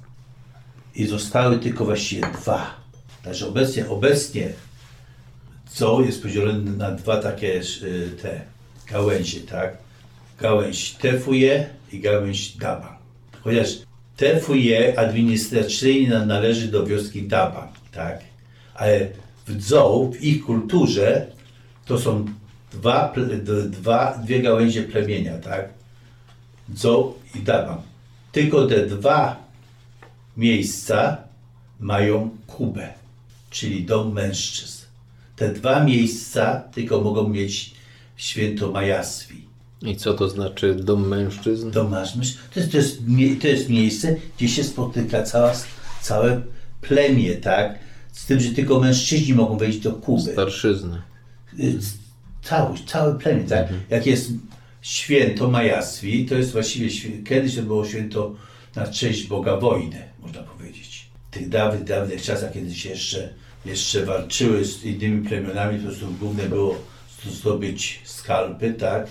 I 0.94 1.06
zostały 1.06 1.58
tylko 1.58 1.84
właściwie 1.84 2.22
dwa. 2.40 2.74
Także 3.24 3.48
obecnie, 3.48 3.88
obecnie 3.88 4.52
co 5.72 6.02
jest 6.02 6.22
podzielone 6.22 6.70
na 6.70 6.90
dwa 6.90 7.16
takie 7.16 7.60
y, 7.82 8.10
te 8.22 8.40
gałęzie, 8.90 9.40
tak? 9.40 9.76
Gałęź 10.40 10.90
Tefuje 10.90 11.68
i 11.92 12.00
gałęź 12.00 12.56
Daban. 12.56 12.96
Chociaż 13.40 13.68
Tefuje 14.16 14.98
administracyjnie 14.98 16.18
należy 16.18 16.68
do 16.68 16.86
wioski 16.86 17.22
Daban, 17.22 17.68
tak? 17.92 18.18
Ale 18.74 19.08
w 19.46 19.56
Dzou, 19.56 20.12
w 20.12 20.22
ich 20.22 20.44
kulturze, 20.44 21.26
to 21.86 21.98
są 21.98 22.26
dwa, 22.72 23.14
dwa, 23.66 24.18
dwie 24.24 24.42
gałęzie 24.42 24.82
plemienia, 24.82 25.38
tak? 25.38 25.68
Dzo 26.74 27.14
i 27.34 27.38
Daban. 27.38 27.82
Tylko 28.32 28.66
te 28.66 28.86
dwa 28.86 29.36
miejsca 30.36 31.16
mają 31.80 32.30
Kubę, 32.46 32.88
czyli 33.50 33.84
dom 33.84 34.12
mężczyzn. 34.12 34.79
Te 35.40 35.52
dwa 35.52 35.84
miejsca 35.84 36.60
tylko 36.74 37.00
mogą 37.00 37.28
mieć 37.28 37.74
święto 38.16 38.70
Majaswi. 38.72 39.44
I 39.82 39.96
co 39.96 40.14
to 40.14 40.28
znaczy 40.28 40.74
dom 40.74 41.08
mężczyzn? 41.08 41.70
Dom 41.70 41.90
mężczyzn 41.90 42.38
to 42.54 42.60
jest, 42.60 42.72
to, 42.72 42.78
jest, 42.78 43.00
to 43.40 43.46
jest 43.46 43.68
miejsce, 43.68 44.16
gdzie 44.36 44.48
się 44.48 44.64
spotyka 44.64 45.22
cała, 45.22 45.52
całe 46.02 46.42
plemię, 46.80 47.34
tak? 47.34 47.78
Z 48.12 48.26
tym, 48.26 48.40
że 48.40 48.50
tylko 48.50 48.80
mężczyźni 48.80 49.34
mogą 49.34 49.56
wejść 49.58 49.78
do 49.78 49.92
Kuby. 49.92 50.32
Starszyzny. 50.32 51.02
Y, 51.58 51.78
Cały, 52.42 52.78
całe 52.86 53.18
plemię, 53.18 53.44
tak? 53.44 53.68
Jak 53.90 54.06
jest 54.06 54.30
święto 54.82 55.50
Majaswi, 55.50 56.26
to 56.26 56.34
jest 56.34 56.52
właściwie, 56.52 56.86
świę- 56.90 57.22
kiedyś 57.28 57.56
to 57.56 57.62
było 57.62 57.86
święto 57.86 58.34
na 58.76 58.86
cześć 58.86 59.26
Boga 59.26 59.56
wojny, 59.56 60.02
można 60.22 60.42
powiedzieć. 60.42 61.08
W 61.30 61.34
tych 61.34 61.48
dawnych, 61.48 61.84
dawnych 61.84 62.22
czasach, 62.22 62.52
kiedy 62.52 62.74
się 62.74 62.88
jeszcze, 62.88 63.34
jeszcze 63.64 64.04
walczyły 64.04 64.64
z 64.64 64.84
innymi 64.84 65.28
plemionami, 65.28 65.78
po 65.78 65.86
prostu 65.86 66.06
główne 66.20 66.42
było 66.42 66.78
zdobyć 67.30 68.00
skalpy, 68.04 68.74
tak? 68.74 69.06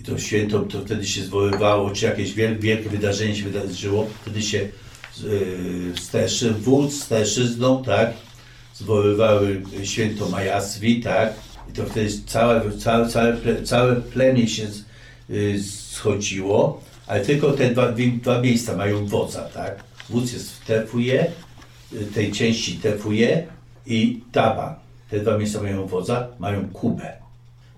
I 0.00 0.04
to 0.04 0.18
święto, 0.18 0.60
to 0.60 0.80
wtedy 0.80 1.06
się 1.06 1.22
zwoływało, 1.22 1.90
czy 1.90 2.06
jakieś 2.06 2.34
wielkie, 2.34 2.62
wielkie 2.62 2.90
wydarzenie 2.90 3.36
się 3.36 3.44
wydarzyło, 3.44 4.06
wtedy 4.22 4.42
się 4.42 4.58
yy, 5.22 6.52
wódz 6.52 7.08
z 7.08 7.58
tak? 7.86 8.12
zwoływały 8.74 9.62
święto 9.84 10.28
Majaswi, 10.28 11.00
tak? 11.00 11.32
I 11.70 11.72
to 11.72 11.86
wtedy 11.86 12.10
całe, 12.26 12.72
całe, 12.78 13.08
całe, 13.08 13.62
całe 13.64 13.96
plemię 13.96 14.48
się 14.48 14.66
z, 14.66 14.84
y, 15.30 15.62
schodziło, 15.62 16.82
ale 17.06 17.20
tylko 17.20 17.52
te 17.52 17.70
dwa, 17.70 17.92
dwa 18.22 18.40
miejsca 18.40 18.76
mają 18.76 19.06
wodza, 19.06 19.42
tak? 19.42 19.84
Wódz 20.10 20.32
jest 20.32 20.52
w 20.52 20.66
Tefuje, 20.66 21.32
tej 22.14 22.32
części 22.32 22.74
Tefuje 22.74 23.46
i 23.86 24.20
Taban. 24.32 24.74
Te 25.10 25.20
dwa 25.20 25.38
miejsca 25.38 25.62
mają 25.62 25.86
wodza, 25.86 26.28
mają 26.38 26.68
Kubę, 26.68 27.16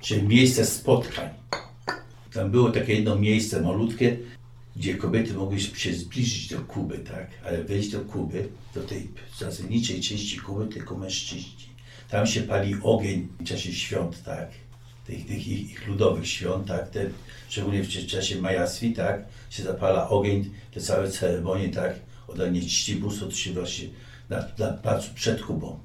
czyli 0.00 0.28
miejsce 0.28 0.64
spotkań. 0.64 1.28
Tam 2.32 2.50
było 2.50 2.70
takie 2.70 2.94
jedno 2.94 3.16
miejsce 3.16 3.60
malutkie, 3.60 4.18
gdzie 4.76 4.94
kobiety 4.94 5.34
mogły 5.34 5.60
się 5.60 5.94
zbliżyć 5.94 6.48
do 6.48 6.60
Kuby, 6.60 6.98
tak? 6.98 7.26
Ale 7.46 7.64
wejść 7.64 7.90
do 7.90 8.00
Kuby, 8.00 8.48
do 8.74 8.82
tej 8.82 9.08
zasadniczej 9.38 10.00
części 10.00 10.38
Kuby, 10.38 10.66
tylko 10.66 10.96
mężczyźni. 10.96 11.72
Tam 12.10 12.26
się 12.26 12.42
pali 12.42 12.74
ogień 12.82 13.28
w 13.40 13.44
czasie 13.44 13.72
świąt, 13.72 14.22
tak? 14.24 14.48
Tych, 15.06 15.26
tych 15.26 15.48
ich, 15.48 15.70
ich 15.70 15.88
ludowych 15.88 16.28
świąt, 16.28 16.66
tak? 16.66 16.90
Te, 16.90 17.06
szczególnie 17.48 17.82
w 17.82 17.88
czasie 17.88 18.40
Majaswi, 18.40 18.92
tak? 18.92 19.24
Się 19.50 19.62
zapala 19.62 20.08
ogień, 20.08 20.50
te 20.74 20.80
całe 20.80 21.10
ceremonie, 21.10 21.68
tak? 21.68 21.94
Oddanie 22.28 22.60
czci 22.60 22.96
bóstwu, 22.96 23.26
to 23.26 23.32
się 23.34 23.52
właśnie 23.52 23.88
na, 24.30 24.44
na 24.58 24.72
placu 24.72 25.14
przed 25.14 25.42
Kubą. 25.42 25.78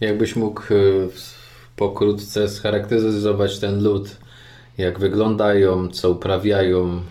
Jakbyś 0.00 0.36
mógł 0.36 0.74
y, 0.74 1.08
pokrótce 1.76 2.48
scharakteryzować 2.48 3.58
ten 3.58 3.82
lud, 3.82 4.16
jak 4.78 4.98
wyglądają, 4.98 5.88
co 5.88 6.10
uprawiają, 6.10 7.02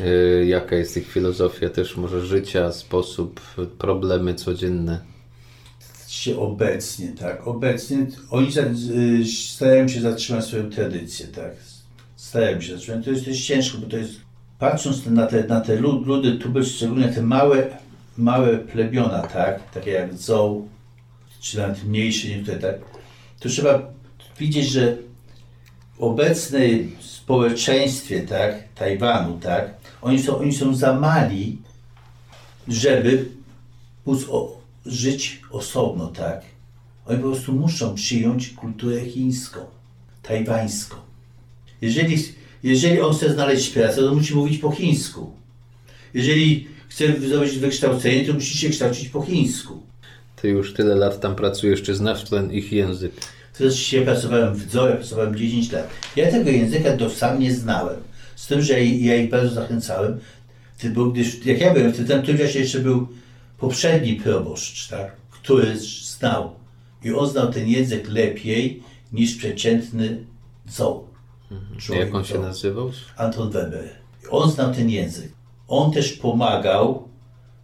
y, 0.00 0.46
jaka 0.46 0.76
jest 0.76 0.96
ich 0.96 1.08
filozofia 1.12 1.68
też 1.68 1.96
może 1.96 2.26
życia, 2.26 2.72
sposób, 2.72 3.40
problemy 3.78 4.34
codzienne. 4.34 5.00
się 6.08 6.38
obecnie, 6.38 7.08
tak, 7.08 7.46
obecnie 7.46 8.06
oni 8.30 8.48
y, 9.20 9.24
starają 9.26 9.88
się 9.88 10.00
zatrzymać 10.00 10.44
swoją 10.44 10.70
tradycję, 10.70 11.26
tak, 11.26 11.52
starają 12.16 12.60
się 12.60 12.72
zatrzymać, 12.72 13.04
to 13.04 13.10
jest, 13.10 13.24
to 13.24 13.30
jest 13.30 13.42
ciężko, 13.42 13.78
bo 13.78 13.86
to 13.86 13.96
jest, 13.96 14.12
patrząc 14.58 15.06
na 15.06 15.26
te, 15.26 15.44
na 15.44 15.60
te 15.60 15.76
lud- 15.80 16.06
ludy, 16.06 16.38
tu 16.38 16.64
szczególnie 16.64 17.08
te 17.08 17.22
małe, 17.22 17.66
małe 18.18 18.58
plebiona, 18.58 19.22
tak, 19.22 19.70
takie 19.70 19.90
jak 19.90 20.14
Zou, 20.14 20.68
czy 21.40 21.58
nawet 21.58 21.84
mniejsze 21.84 22.28
niektóre, 22.28 22.58
tak, 22.58 22.76
to 23.40 23.48
trzeba 23.48 23.92
widzieć, 24.38 24.68
że 24.68 24.96
w 25.96 26.02
obecnej 26.02 26.96
społeczeństwie, 27.00 28.20
tak, 28.20 28.72
Tajwanu, 28.74 29.38
tak, 29.38 29.74
oni 30.02 30.22
są, 30.22 30.38
oni 30.38 30.54
są 30.54 30.74
za 30.74 30.92
mali, 30.92 31.58
żeby 32.68 33.28
żyć 34.86 35.40
osobno, 35.50 36.06
tak? 36.06 36.42
Oni 37.06 37.18
po 37.18 37.28
prostu 37.28 37.52
muszą 37.52 37.94
przyjąć 37.94 38.48
kulturę 38.50 39.06
chińską, 39.06 39.60
tajwańską. 40.22 40.96
Jeżeli, 41.80 42.24
jeżeli 42.62 43.00
on 43.00 43.14
chce 43.14 43.32
znaleźć 43.32 43.70
pracę, 43.70 43.96
to 43.96 44.14
musi 44.14 44.34
mówić 44.34 44.58
po 44.58 44.70
chińsku. 44.70 45.32
Jeżeli 46.14 46.68
chce 46.88 47.20
zdobyć 47.20 47.58
wykształcenie, 47.58 48.24
to 48.24 48.32
musi 48.32 48.58
się 48.58 48.68
kształcić 48.68 49.08
po 49.08 49.22
chińsku. 49.22 49.82
Ty 50.42 50.48
już 50.48 50.74
tyle 50.74 50.94
lat 50.94 51.20
tam 51.20 51.34
pracujesz, 51.34 51.82
czy 51.82 51.94
znasz 51.94 52.24
ten 52.24 52.52
ich 52.52 52.72
język? 52.72 53.12
Wtedy 53.52 53.74
ja 53.92 54.02
pracowałem 54.02 54.54
w 54.54 54.70
Zoe, 54.72 54.92
pracowałem 54.92 55.36
10 55.36 55.72
lat. 55.72 55.88
Ja 56.16 56.30
tego 56.30 56.50
języka 56.50 56.96
to 56.96 57.10
sam 57.10 57.40
nie 57.40 57.54
znałem. 57.54 57.96
Z 58.36 58.46
tym, 58.46 58.62
że 58.62 58.84
ja 58.84 59.16
ich 59.16 59.30
bardzo 59.30 59.54
zachęcałem, 59.54 60.20
Ty- 60.78 60.90
bo 60.90 61.06
gdyż 61.06 61.46
jak 61.46 61.60
ja 61.60 61.74
byłem, 61.74 61.92
w 61.92 62.26
tym 62.26 62.38
czasie 62.38 62.58
jeszcze 62.58 62.78
był 62.78 63.08
poprzedni 63.58 64.14
proboszcz, 64.16 64.88
tak, 64.88 65.12
który 65.30 65.78
znał. 66.02 66.50
I 67.04 67.12
on 67.12 67.28
znał 67.28 67.52
ten 67.52 67.68
język 67.68 68.08
lepiej 68.08 68.82
niż 69.12 69.34
przeciętny 69.34 70.24
Zoe. 70.68 71.00
Człowiek 71.78 72.04
Jak 72.06 72.14
on 72.14 72.24
się 72.24 72.38
nazywał? 72.38 72.90
Anton 73.16 73.50
Weber. 73.50 73.88
On 74.30 74.50
znał 74.50 74.74
ten 74.74 74.90
język. 74.90 75.32
On 75.68 75.92
też 75.92 76.12
pomagał, 76.12 77.07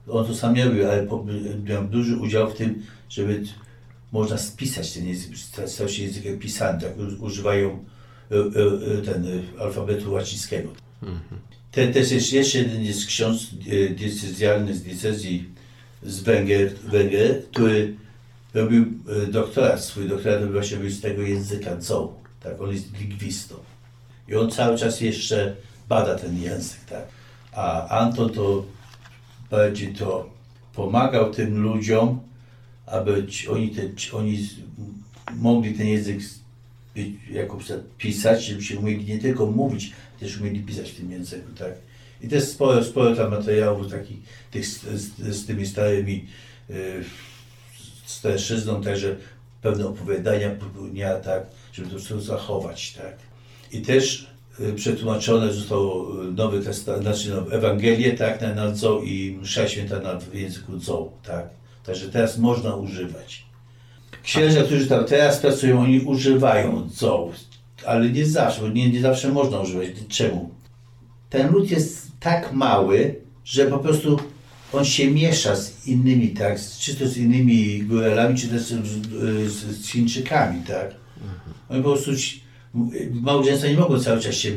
on 0.08 0.26
to 0.26 0.34
sam 0.34 0.54
nie 0.54 0.64
robił, 0.64 0.90
ale 0.90 1.02
po- 1.06 1.26
miał 1.64 1.84
duży 1.84 2.16
udział 2.16 2.50
w 2.50 2.54
tym, 2.54 2.82
żeby 3.08 3.42
można 4.12 4.38
spisać 4.38 4.92
ten 4.92 5.06
język, 5.06 5.38
sta- 5.38 5.68
stał 5.68 5.88
się 5.88 6.02
językiem 6.02 6.38
pisanym, 6.38 6.80
tak 6.80 6.92
używają 7.20 7.84
e, 8.30 8.34
e, 8.34 8.38
e, 8.98 9.02
ten 9.02 9.26
alfabetu 9.60 10.12
łacińskiego. 10.12 10.68
Te, 11.72 11.88
też 11.88 12.10
jest 12.10 12.32
jeszcze 12.32 12.58
jeden 12.58 12.82
jest 12.82 13.06
ksiądz 13.06 13.50
diecezjalny 13.96 14.74
z 14.74 14.82
diecezji 14.82 15.48
z 16.02 16.20
Węgier, 16.20 16.74
Węgier 16.74 17.42
który 17.50 17.94
robił 18.54 18.84
doktorat, 19.32 19.84
swój 19.84 20.08
doktorat 20.08 20.40
robił 20.40 20.52
właśnie 20.52 20.90
z 20.90 21.00
tego 21.00 21.22
języka 21.22 21.80
Zou, 21.80 22.12
tak, 22.42 22.60
on 22.60 22.72
jest 22.72 22.98
lingwistą. 23.00 23.54
I 24.28 24.34
on 24.34 24.50
cały 24.50 24.78
czas 24.78 25.00
jeszcze 25.00 25.56
bada 25.88 26.14
ten 26.14 26.42
język, 26.42 26.80
tak. 26.90 27.04
A 27.52 27.88
Anton 27.88 28.30
to 28.30 28.64
bardziej 29.54 29.94
to 29.94 30.30
pomagał 30.74 31.30
tym 31.30 31.62
ludziom, 31.62 32.20
aby 32.86 33.26
oni, 33.50 33.70
te, 33.70 33.82
oni 34.12 34.48
mogli 35.36 35.74
ten 35.74 35.86
język 35.86 36.20
jako 37.30 37.58
pisać, 37.98 38.44
żeby 38.44 38.62
się 38.62 38.78
umieli 38.78 39.04
nie 39.04 39.18
tylko 39.18 39.46
mówić, 39.46 39.92
też 40.20 40.40
umieli 40.40 40.60
pisać 40.60 40.90
w 40.90 40.96
tym 40.96 41.10
języku, 41.10 41.52
tak. 41.58 41.72
I 42.20 42.28
też 42.28 42.44
sporo, 42.44 42.84
sporo 42.84 43.16
tam 43.16 43.30
materiałów 43.30 43.90
takich, 43.90 44.18
tych 44.50 44.66
z, 44.66 44.82
z, 45.18 45.46
tymi 45.46 45.66
starymi 45.66 46.26
y, 46.70 47.04
starszyzną, 48.06 48.82
także 48.82 49.16
pewne 49.62 49.86
opowiadania 49.86 50.50
popełnia, 50.50 51.14
tak, 51.14 51.42
żeby 51.72 51.90
to 51.90 51.96
wszystko 51.96 52.20
zachować, 52.20 52.92
tak. 52.92 53.16
I 53.72 53.80
też 53.82 54.33
przetłumaczone 54.76 55.52
zostało 55.52 56.22
y, 56.24 56.32
Nowy 56.32 56.60
Testament, 56.60 57.02
znaczy 57.02 57.30
no, 57.30 57.56
Ewangelię, 57.56 58.12
tak, 58.12 58.40
na, 58.40 58.54
na 58.54 58.72
Dzo 58.72 59.00
i 59.04 59.38
msza 59.42 59.68
święta 59.68 60.00
na, 60.00 60.20
w 60.20 60.34
języku 60.34 60.76
Dzo, 60.76 61.12
tak. 61.22 61.48
Także 61.86 62.08
teraz 62.08 62.38
można 62.38 62.74
używać. 62.76 63.44
Księża, 64.22 64.62
którzy 64.62 64.86
tam 64.86 65.04
teraz 65.04 65.38
pracują, 65.38 65.80
oni 65.80 66.00
używają 66.00 66.88
Dzo, 66.88 67.30
ale 67.86 68.10
nie 68.10 68.26
zawsze, 68.26 68.60
bo 68.60 68.68
nie, 68.68 68.90
nie 68.90 69.00
zawsze 69.00 69.28
można 69.28 69.60
używać. 69.60 69.88
Czemu? 70.08 70.50
Ten 71.30 71.52
lud 71.52 71.70
jest 71.70 72.08
tak 72.20 72.52
mały, 72.52 73.20
że 73.44 73.66
po 73.66 73.78
prostu 73.78 74.18
on 74.72 74.84
się 74.84 75.10
miesza 75.10 75.56
z 75.56 75.86
innymi, 75.86 76.28
tak, 76.28 76.58
czy 76.80 76.94
to 76.94 77.08
z 77.08 77.16
innymi 77.16 77.82
góralami, 77.82 78.38
czy 78.38 78.48
też 78.48 78.62
z, 78.62 78.72
z, 79.52 79.82
z 79.82 79.88
Chińczykami, 79.88 80.62
tak. 80.62 80.94
Oni 81.68 81.82
po 81.82 81.92
prostu 81.92 82.10
małżeństwa 83.12 83.68
nie 83.68 83.76
mogą 83.76 84.00
cały 84.00 84.20
czas 84.20 84.34
się 84.34 84.50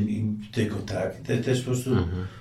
tylko 0.51 0.75
tak, 0.75 1.15
te, 1.15 1.38
też 1.38 1.59
po 1.59 1.65
prostu 1.65 1.89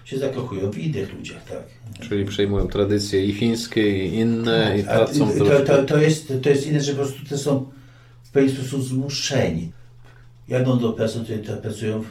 się 0.05 0.19
zakochują 0.19 0.71
w 0.71 0.79
innych 0.79 1.15
ludziach, 1.15 1.45
tak. 1.45 1.63
Czyli 2.09 2.25
przejmują 2.25 2.69
tradycje 2.69 3.27
i 3.27 3.35
chińskie, 3.35 4.07
i 4.07 4.15
inne, 4.15 4.79
i 4.79 4.81
A, 4.81 4.85
tracą 4.85 5.29
to, 5.29 5.45
troszkę. 5.45 5.65
to, 5.65 5.85
to, 5.85 5.99
jest, 5.99 6.33
to 6.43 6.49
jest 6.49 6.67
inne, 6.67 6.81
że 6.81 6.93
po 6.93 6.99
prostu 6.99 7.25
te 7.25 7.39
są 7.39 7.71
w 8.25 8.31
pewien 8.31 8.57
sposób 8.57 8.83
zmuszeni. 8.83 9.73
Jadą 10.49 10.79
do 10.79 10.93
pracy, 10.93 11.25
to, 11.45 11.53
to 11.53 11.61
pracują 11.61 12.03
w, 12.03 12.07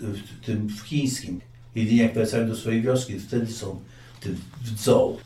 w, 0.00 0.18
w 0.18 0.46
tym 0.46 0.68
w 0.68 0.80
chińskim. 0.80 1.40
Jedynie 1.74 2.02
jak 2.02 2.14
wracają 2.14 2.48
do 2.48 2.56
swojej 2.56 2.82
wioski, 2.82 3.18
wtedy 3.18 3.52
są 3.52 3.80
w 4.20 4.24
tym 4.24 4.36
w. 4.76 5.16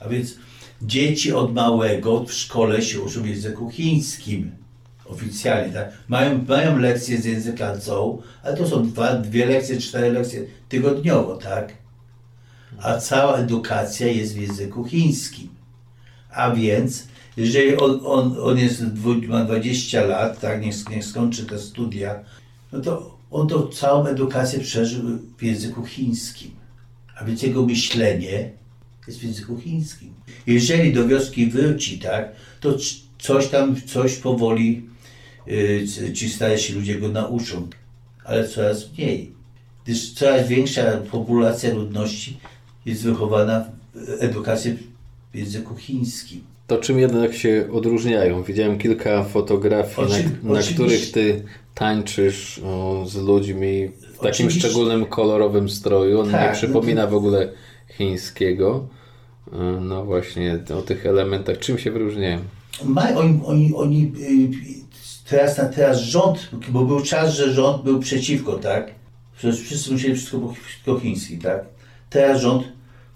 A 0.00 0.08
więc 0.08 0.36
dzieci 0.82 1.32
od 1.32 1.54
małego 1.54 2.24
w 2.24 2.32
szkole 2.32 2.82
się 2.82 3.00
uczą 3.00 3.22
w 3.22 3.26
języku 3.26 3.70
chińskim. 3.70 4.65
Oficjalnie, 5.08 5.72
tak? 5.72 5.92
Mają, 6.08 6.44
mają 6.48 6.78
lekcje 6.78 7.18
z 7.18 7.24
języka 7.24 7.76
ZOO, 7.76 8.22
ale 8.42 8.56
to 8.56 8.68
są 8.68 8.88
dwa, 8.88 9.14
dwie 9.14 9.46
lekcje, 9.46 9.80
cztery 9.80 10.12
lekcje 10.12 10.44
tygodniowo, 10.68 11.36
tak? 11.36 11.72
A 12.78 12.96
cała 12.96 13.36
edukacja 13.36 14.06
jest 14.06 14.34
w 14.34 14.40
języku 14.40 14.84
chińskim. 14.84 15.48
A 16.30 16.50
więc, 16.50 17.08
jeżeli 17.36 17.76
on, 17.76 18.00
on, 18.04 18.36
on 18.42 18.58
jest, 18.58 18.82
ma 19.28 19.44
20 19.44 20.04
lat, 20.04 20.40
tak, 20.40 20.62
niech, 20.62 20.88
niech 20.90 21.04
skończy 21.04 21.46
te 21.46 21.58
studia, 21.58 22.24
no 22.72 22.80
to 22.80 23.16
on 23.30 23.48
to 23.48 23.68
całą 23.68 24.06
edukację 24.06 24.60
przeżył 24.60 25.02
w 25.38 25.42
języku 25.42 25.84
chińskim. 25.84 26.50
A 27.16 27.24
więc 27.24 27.42
jego 27.42 27.66
myślenie 27.66 28.50
jest 29.06 29.18
w 29.18 29.22
języku 29.22 29.58
chińskim. 29.60 30.14
Jeżeli 30.46 30.92
do 30.92 31.08
wioski 31.08 31.46
wróci, 31.46 31.98
tak, 31.98 32.32
to 32.60 32.76
coś 33.18 33.48
tam, 33.48 33.76
coś 33.86 34.16
powoli 34.16 34.88
ci 36.14 36.30
starsi 36.30 36.72
ludzie 36.72 36.98
go 37.00 37.08
nauczą, 37.08 37.68
ale 38.24 38.48
coraz 38.48 38.92
mniej. 38.98 39.32
Gdyż 39.84 40.12
coraz 40.12 40.48
większa 40.48 40.82
populacja 41.10 41.74
ludności 41.74 42.36
jest 42.86 43.02
wychowana 43.04 43.64
w 43.94 44.22
edukacji 44.22 44.72
w 45.32 45.36
języku 45.36 45.74
chińskim. 45.76 46.40
To 46.66 46.78
czym 46.78 46.98
jednak 46.98 47.34
się 47.34 47.68
odróżniają? 47.72 48.42
Widziałem 48.42 48.78
kilka 48.78 49.24
fotografii, 49.24 50.08
Oczy- 50.08 50.30
na, 50.42 50.52
na 50.54 50.60
których 50.62 51.12
ty 51.12 51.42
tańczysz 51.74 52.58
o, 52.64 53.04
z 53.08 53.16
ludźmi 53.16 53.88
w 53.88 54.12
takim 54.12 54.30
Oczywiście. 54.30 54.60
szczególnym 54.60 55.06
kolorowym 55.06 55.68
stroju. 55.70 56.20
On 56.20 56.26
nie 56.26 56.32
Tak, 56.32 56.50
no 56.50 56.56
przypomina 56.56 57.06
w 57.06 57.14
ogóle 57.14 57.48
chińskiego. 57.88 58.88
E, 59.52 59.56
No 59.80 60.04
właśnie, 60.04 60.58
o 60.78 60.82
tych 60.82 61.06
elementach. 61.06 61.58
Czym 61.58 61.78
się 61.78 61.90
wyróżniają? 61.90 62.38
Ma, 62.84 63.14
oni, 63.14 63.40
oni, 63.44 63.74
oni 63.74 64.12
y, 64.20 64.85
teraz, 65.28 65.58
na 65.58 65.64
teraz 65.64 66.00
rząd, 66.00 66.50
bo 66.68 66.84
był 66.84 67.00
czas, 67.00 67.34
że 67.34 67.52
rząd 67.52 67.82
był 67.82 68.00
przeciwko, 68.00 68.52
tak? 68.52 68.94
Przecież 69.36 69.60
wszyscy 69.60 69.92
musieli 69.92 70.14
wszystko 70.14 70.54
po, 70.84 71.00
chiński, 71.00 71.38
tak? 71.38 71.64
Teraz 72.10 72.40
rząd 72.40 72.62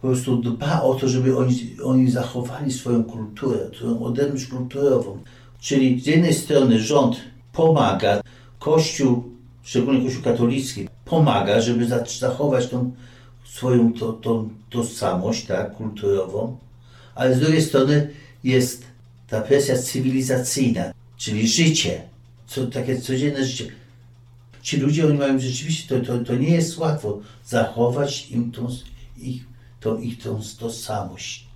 po 0.01 0.09
prostu 0.09 0.37
dba 0.37 0.83
o 0.83 0.95
to, 0.95 1.09
żeby 1.09 1.37
oni, 1.37 1.77
oni 1.85 2.11
zachowali 2.11 2.73
swoją 2.73 3.05
kulturę, 3.05 3.59
swoją 3.77 4.03
odrębność 4.03 4.47
kulturową. 4.47 5.19
Czyli 5.61 6.01
z 6.01 6.07
jednej 6.07 6.35
strony 6.35 6.81
rząd 6.81 7.17
pomaga, 7.53 8.21
Kościół, 8.59 9.25
szczególnie 9.63 10.05
Kościół 10.05 10.23
katolicki, 10.23 10.89
pomaga, 11.05 11.61
żeby 11.61 11.87
za- 11.87 12.05
zachować 12.19 12.67
tą 12.67 12.93
swoją 13.45 13.93
to, 13.93 14.13
to, 14.13 14.45
tożsamość 14.71 15.47
tak, 15.47 15.77
kulturową, 15.77 16.57
ale 17.15 17.35
z 17.35 17.41
drugiej 17.41 17.63
strony 17.63 18.11
jest 18.45 18.85
ta 19.29 19.41
presja 19.41 19.79
cywilizacyjna, 19.79 20.93
czyli 21.21 21.49
życie, 21.49 22.03
co, 22.47 22.67
takie 22.67 23.01
codzienne 23.01 23.45
życie. 23.45 23.65
Ci 24.63 24.77
ludzie, 24.77 25.07
oni 25.07 25.19
mają 25.19 25.39
rzeczywiście, 25.39 26.01
to, 26.01 26.07
to, 26.07 26.25
to 26.25 26.35
nie 26.35 26.51
jest 26.51 26.79
łatwo 26.79 27.21
zachować 27.45 28.31
im 28.31 28.53
tą, 28.53 28.69
ich, 29.19 29.43
tą, 29.81 30.01
ich 30.01 30.23
tą 30.23 30.41
tożsamość. 30.59 31.51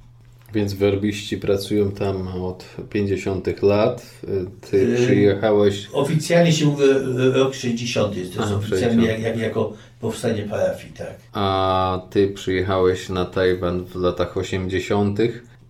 Więc 0.55 0.73
werbiści 0.73 1.39
pracują 1.39 1.93
tam 1.93 2.29
od 2.29 2.65
50 2.91 3.63
lat. 3.63 4.07
E, 4.25 4.27
Ty 4.71 4.77
Yy, 4.77 4.97
przyjechałeś. 4.97 5.89
Oficjalnie 5.93 6.53
się 6.53 6.67
mówi 6.67 6.85
e, 6.85 6.99
rok 7.33 7.55
60, 7.55 8.17
jest 8.17 8.35
to 8.35 8.41
jest 8.41 8.53
oficjalnie 8.53 8.87
60. 8.87 9.09
jak, 9.09 9.21
jak, 9.21 9.39
jako 9.39 9.73
powstanie 10.01 10.43
parafii, 10.43 10.93
tak. 10.93 11.17
A 11.33 12.07
ty 12.11 12.29
przyjechałeś 12.29 13.09
na 13.09 13.25
Tajwan 13.25 13.85
w 13.85 13.95
latach 13.95 14.37
80. 14.37 15.19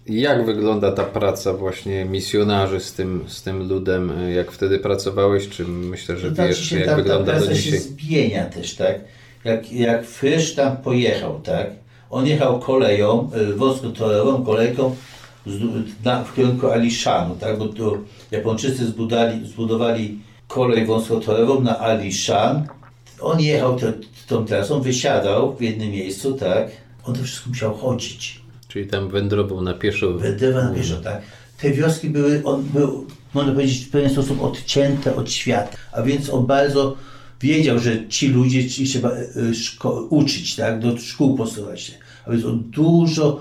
Jak 0.06 0.46
wygląda 0.46 0.92
ta 0.92 1.04
praca 1.04 1.52
właśnie 1.52 2.04
misjonarzy 2.04 2.80
z 2.80 2.92
tym, 2.92 3.25
z 3.26 3.42
tym 3.42 3.68
ludem? 3.68 4.12
Jak 4.34 4.52
wtedy 4.52 4.78
pracowałeś? 4.78 5.49
Czy 5.49 5.64
myślę, 5.64 6.16
że 6.16 6.34
znaczy 6.34 6.49
wiesz, 6.49 6.73
jak 6.73 6.84
ta, 6.84 6.90
ta 6.90 6.96
wygląda 6.96 7.32
do 7.32 7.38
praca 7.38 7.54
się 7.54 7.62
dzisiaj? 7.62 7.80
zmienia 7.80 8.44
też, 8.44 8.75
tak? 8.75 9.00
Jak, 9.44 9.73
jak 9.73 10.06
Frysz 10.06 10.54
tam 10.54 10.76
pojechał, 10.76 11.40
tak? 11.40 11.67
On 12.10 12.26
jechał 12.26 12.60
koleją, 12.60 13.30
y, 13.36 13.54
wąskotorową 13.54 14.45
kolejką 14.45 14.97
z, 15.47 15.60
na, 16.04 16.25
w 16.25 16.34
kierunku 16.34 16.71
Aliszanu, 16.71 17.36
tak? 17.36 17.58
Bo 17.58 17.69
to 17.69 17.99
Japończycy 18.30 18.86
zbudali, 18.86 19.47
zbudowali 19.47 20.19
kolej 20.49 20.86
wąskotorową 20.86 21.60
na 21.60 21.78
Alishan. 21.78 22.67
On 23.21 23.40
jechał 23.40 23.78
te, 23.78 23.93
tą 24.28 24.45
trasą, 24.45 24.80
wysiadał 24.80 25.56
w 25.56 25.62
jednym 25.62 25.90
miejscu, 25.90 26.32
tak? 26.32 26.71
On 27.04 27.14
to 27.14 27.23
wszystko 27.23 27.49
musiał 27.49 27.75
chodzić. 27.75 28.44
Czyli 28.75 28.87
tam 28.87 29.08
wędrował 29.08 29.63
na 29.63 29.75
pieszo. 29.75 30.13
Wędrowa 30.13 30.65
na 30.65 30.75
pieszo, 30.75 30.97
tak. 30.97 31.23
Te 31.60 31.71
wioski 31.71 32.10
były, 32.10 32.43
on 32.45 32.63
był, 32.63 33.06
można 33.34 33.52
powiedzieć, 33.52 33.84
w 33.84 33.91
pewien 33.91 34.10
sposób 34.10 34.43
odcięte 34.43 35.17
od 35.17 35.30
świata, 35.30 35.76
a 35.93 36.02
więc 36.02 36.30
on 36.30 36.47
bardzo 36.47 36.97
wiedział, 37.41 37.78
że 37.78 38.08
ci 38.08 38.28
ludzie 38.28 38.71
ci 38.71 38.84
trzeba 38.84 39.10
e, 39.13 39.26
szko- 39.54 40.06
uczyć, 40.10 40.56
tak, 40.56 40.80
do 40.80 40.99
szkół 40.99 41.37
posyłać 41.37 41.80
się. 41.80 41.93
A 42.26 42.30
więc 42.30 42.45
on 42.45 42.63
dużo 42.71 43.41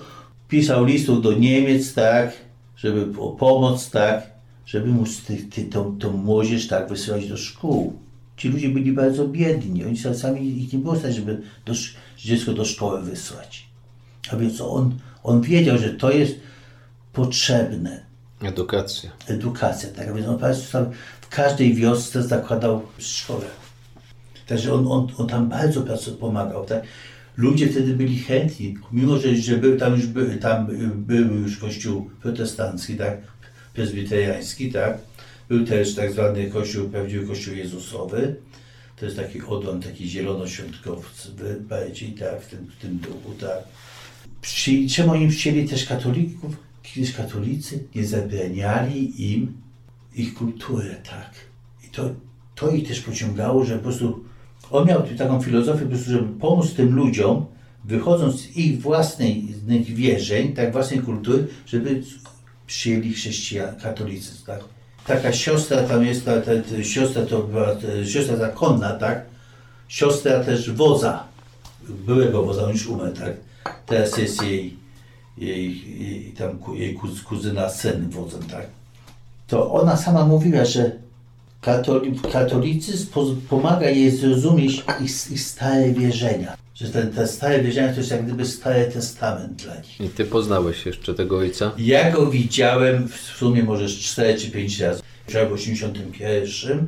pisał 0.50 0.86
listów 0.86 1.22
do 1.22 1.34
Niemiec, 1.34 1.94
tak, 1.94 2.32
żeby 2.78 3.20
o 3.20 3.30
pomoc, 3.32 3.90
tak, 3.90 4.28
żeby 4.66 4.88
móc 4.88 5.22
tych, 5.22 5.50
ty, 5.50 5.64
tą, 5.64 5.98
tą 5.98 6.12
młodzież, 6.12 6.68
tak, 6.68 6.90
wysyłać 6.90 7.28
do 7.28 7.38
szkół. 7.38 7.94
Ci 8.38 8.50
ludzie 8.50 8.70
byli 8.70 8.92
bardzo 8.92 9.28
biedni, 9.28 9.86
oni 9.86 9.98
sami 9.98 10.62
ich 10.64 10.74
nie 10.74 10.80
było 10.80 10.96
stać, 10.96 11.16
żeby 11.16 11.42
do, 11.66 11.74
dziecko 12.18 12.54
do 12.54 12.66
szkoły 12.66 13.02
wysłać. 13.02 13.66
A 14.32 14.36
więc 14.36 14.62
on, 14.62 14.94
on 15.24 15.42
wiedział, 15.42 15.78
że 15.78 15.90
to 15.90 16.12
jest 16.12 16.36
potrzebne. 17.14 18.06
Edukacja. 18.42 19.12
Edukacja, 19.28 19.90
tak? 19.90 20.16
Więc 20.16 20.28
on 20.28 20.40
w 21.22 21.30
każdej 21.30 21.74
wiosce 21.74 22.24
zakładał 22.24 22.82
szkołę. 22.98 23.46
Także 24.48 24.74
on, 24.74 24.88
on, 24.88 25.08
on 25.18 25.28
tam 25.28 25.50
bardzo 25.50 25.82
pomagał. 26.20 26.66
Tak? 26.66 26.84
Ludzie 27.38 27.68
wtedy 27.68 27.94
byli 27.94 28.20
chętni, 28.20 28.78
mimo 28.92 29.18
że, 29.18 29.36
że 29.36 29.58
był, 29.58 29.78
tam 29.78 29.96
już 29.96 30.06
był, 30.06 30.40
tam 30.40 30.68
był 30.96 31.36
już 31.36 31.58
kościół 31.58 32.10
protestancki, 32.22 32.96
tak? 32.96 33.18
prezbiteriański, 33.74 34.72
tak? 34.72 34.98
Był 35.50 35.66
też 35.66 35.96
tak 35.96 36.12
zwany 36.12 36.50
kościół, 36.50 36.90
prawdziwy 36.90 37.28
kościół 37.28 37.56
Jezusowy. 37.56 38.36
To 38.96 39.06
jest 39.06 39.18
taki 39.18 39.42
odłam, 39.42 39.82
taki 39.82 40.10
zielonoświątkowy 40.10 41.06
bardziej, 41.60 42.12
tak? 42.12 42.42
W 42.42 42.50
tym, 42.50 42.72
w 42.78 42.82
tym 42.82 42.98
duchu, 42.98 43.34
tak? 43.40 43.64
Przy, 44.44 44.88
czemu 44.88 45.12
oni 45.12 45.30
chcieli 45.30 45.70
też 45.70 45.86
katolików? 45.86 46.56
Kiedyś 46.84 47.14
katolicy 47.14 47.84
nie 47.96 48.06
zabraniali 48.06 49.34
im 49.34 49.54
ich 50.16 50.34
kulturę, 50.34 50.96
tak. 51.10 51.32
I 51.86 51.88
to, 51.88 52.10
to 52.56 52.72
ich 52.72 52.88
też 52.88 53.00
pociągało, 53.00 53.66
że 53.66 53.78
po 53.78 53.84
prostu 53.84 54.24
on 54.72 54.88
miał 54.88 55.04
taką 55.18 55.42
filozofię, 55.42 55.84
po 55.84 55.90
prostu, 55.90 56.12
żeby 56.12 56.40
pomóc 56.40 56.74
tym 56.74 56.96
ludziom, 56.96 57.46
wychodząc 57.86 58.42
z 58.42 58.58
ich 58.58 58.82
ich 59.70 59.96
wierzeń, 59.96 60.54
tak, 60.54 60.72
własnej 60.72 61.00
kultury, 61.00 61.48
żeby 61.66 62.02
przyjęli 62.68 63.14
chrześcijan, 63.14 63.76
katolicyzm, 63.76 64.46
tak. 64.46 64.60
Taka 65.08 65.34
siostra 65.34 65.84
tam 65.84 66.06
jest, 66.06 66.26
ta, 66.26 66.42
ta, 66.42 66.52
ta 66.52 66.84
siostra 66.84 67.26
to 67.26 67.42
była 67.42 67.76
ta, 67.76 68.06
siostra 68.06 68.38
zakonna, 68.38 68.92
tak. 68.92 69.26
Siostra 69.88 70.44
też 70.44 70.72
wodza, 70.72 71.24
byłego 71.90 72.44
wodza, 72.44 72.64
on 72.64 72.72
już 72.72 72.88
umarł, 72.88 73.14
tak. 73.14 73.53
Teraz 73.86 74.18
jest 74.18 74.44
jej, 74.44 74.78
jej, 75.38 76.00
jej, 76.02 76.34
tam, 76.38 76.60
jej 76.76 76.98
kuz- 76.98 77.24
kuzyna 77.24 77.70
syn 77.70 78.10
wodzem, 78.10 78.44
tak. 78.44 78.68
To 79.48 79.72
ona 79.74 79.98
sama 79.98 80.26
mówiła, 80.26 80.66
że 80.66 80.92
katoli, 81.62 82.20
katolicyzm 82.32 83.08
po, 83.12 83.26
pomaga 83.50 83.90
jej 83.90 84.12
zrozumieć 84.12 84.84
ich, 85.02 85.32
ich 85.32 85.42
stare 85.42 85.92
wierzenia. 85.92 86.58
Że 86.76 86.90
te, 86.90 87.08
te 87.08 87.28
stare 87.28 87.64
wierzenia 87.64 87.94
to 87.94 88.00
jest 88.00 88.12
jak 88.12 88.26
gdyby 88.26 88.46
stary 88.46 88.92
testament 88.94 89.64
dla 89.64 89.76
nich. 89.76 90.02
I 90.02 90.10
ty 90.10 90.26
poznałeś 90.26 90.86
jeszcze 90.86 91.14
tego 91.14 91.38
ojca? 91.38 91.72
Ja 91.78 92.12
go 92.12 92.28
widziałem 92.28 93.08
w 93.08 93.16
sumie 93.16 93.64
może 93.64 93.90
z 93.90 93.92
4 93.92 94.40
czy 94.40 94.52
5 94.52 94.80
razy. 94.80 95.02
Przyjechałem 95.28 95.58
w 95.58 95.62
81, 95.62 96.88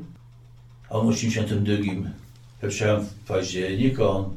a 0.90 0.94
on 0.94 1.06
w 1.06 1.10
82. 1.10 1.74
Ja 2.64 2.70
przyjechałem 2.70 3.06
w 3.06 3.14
październiku, 3.28 4.04
on 4.04 4.34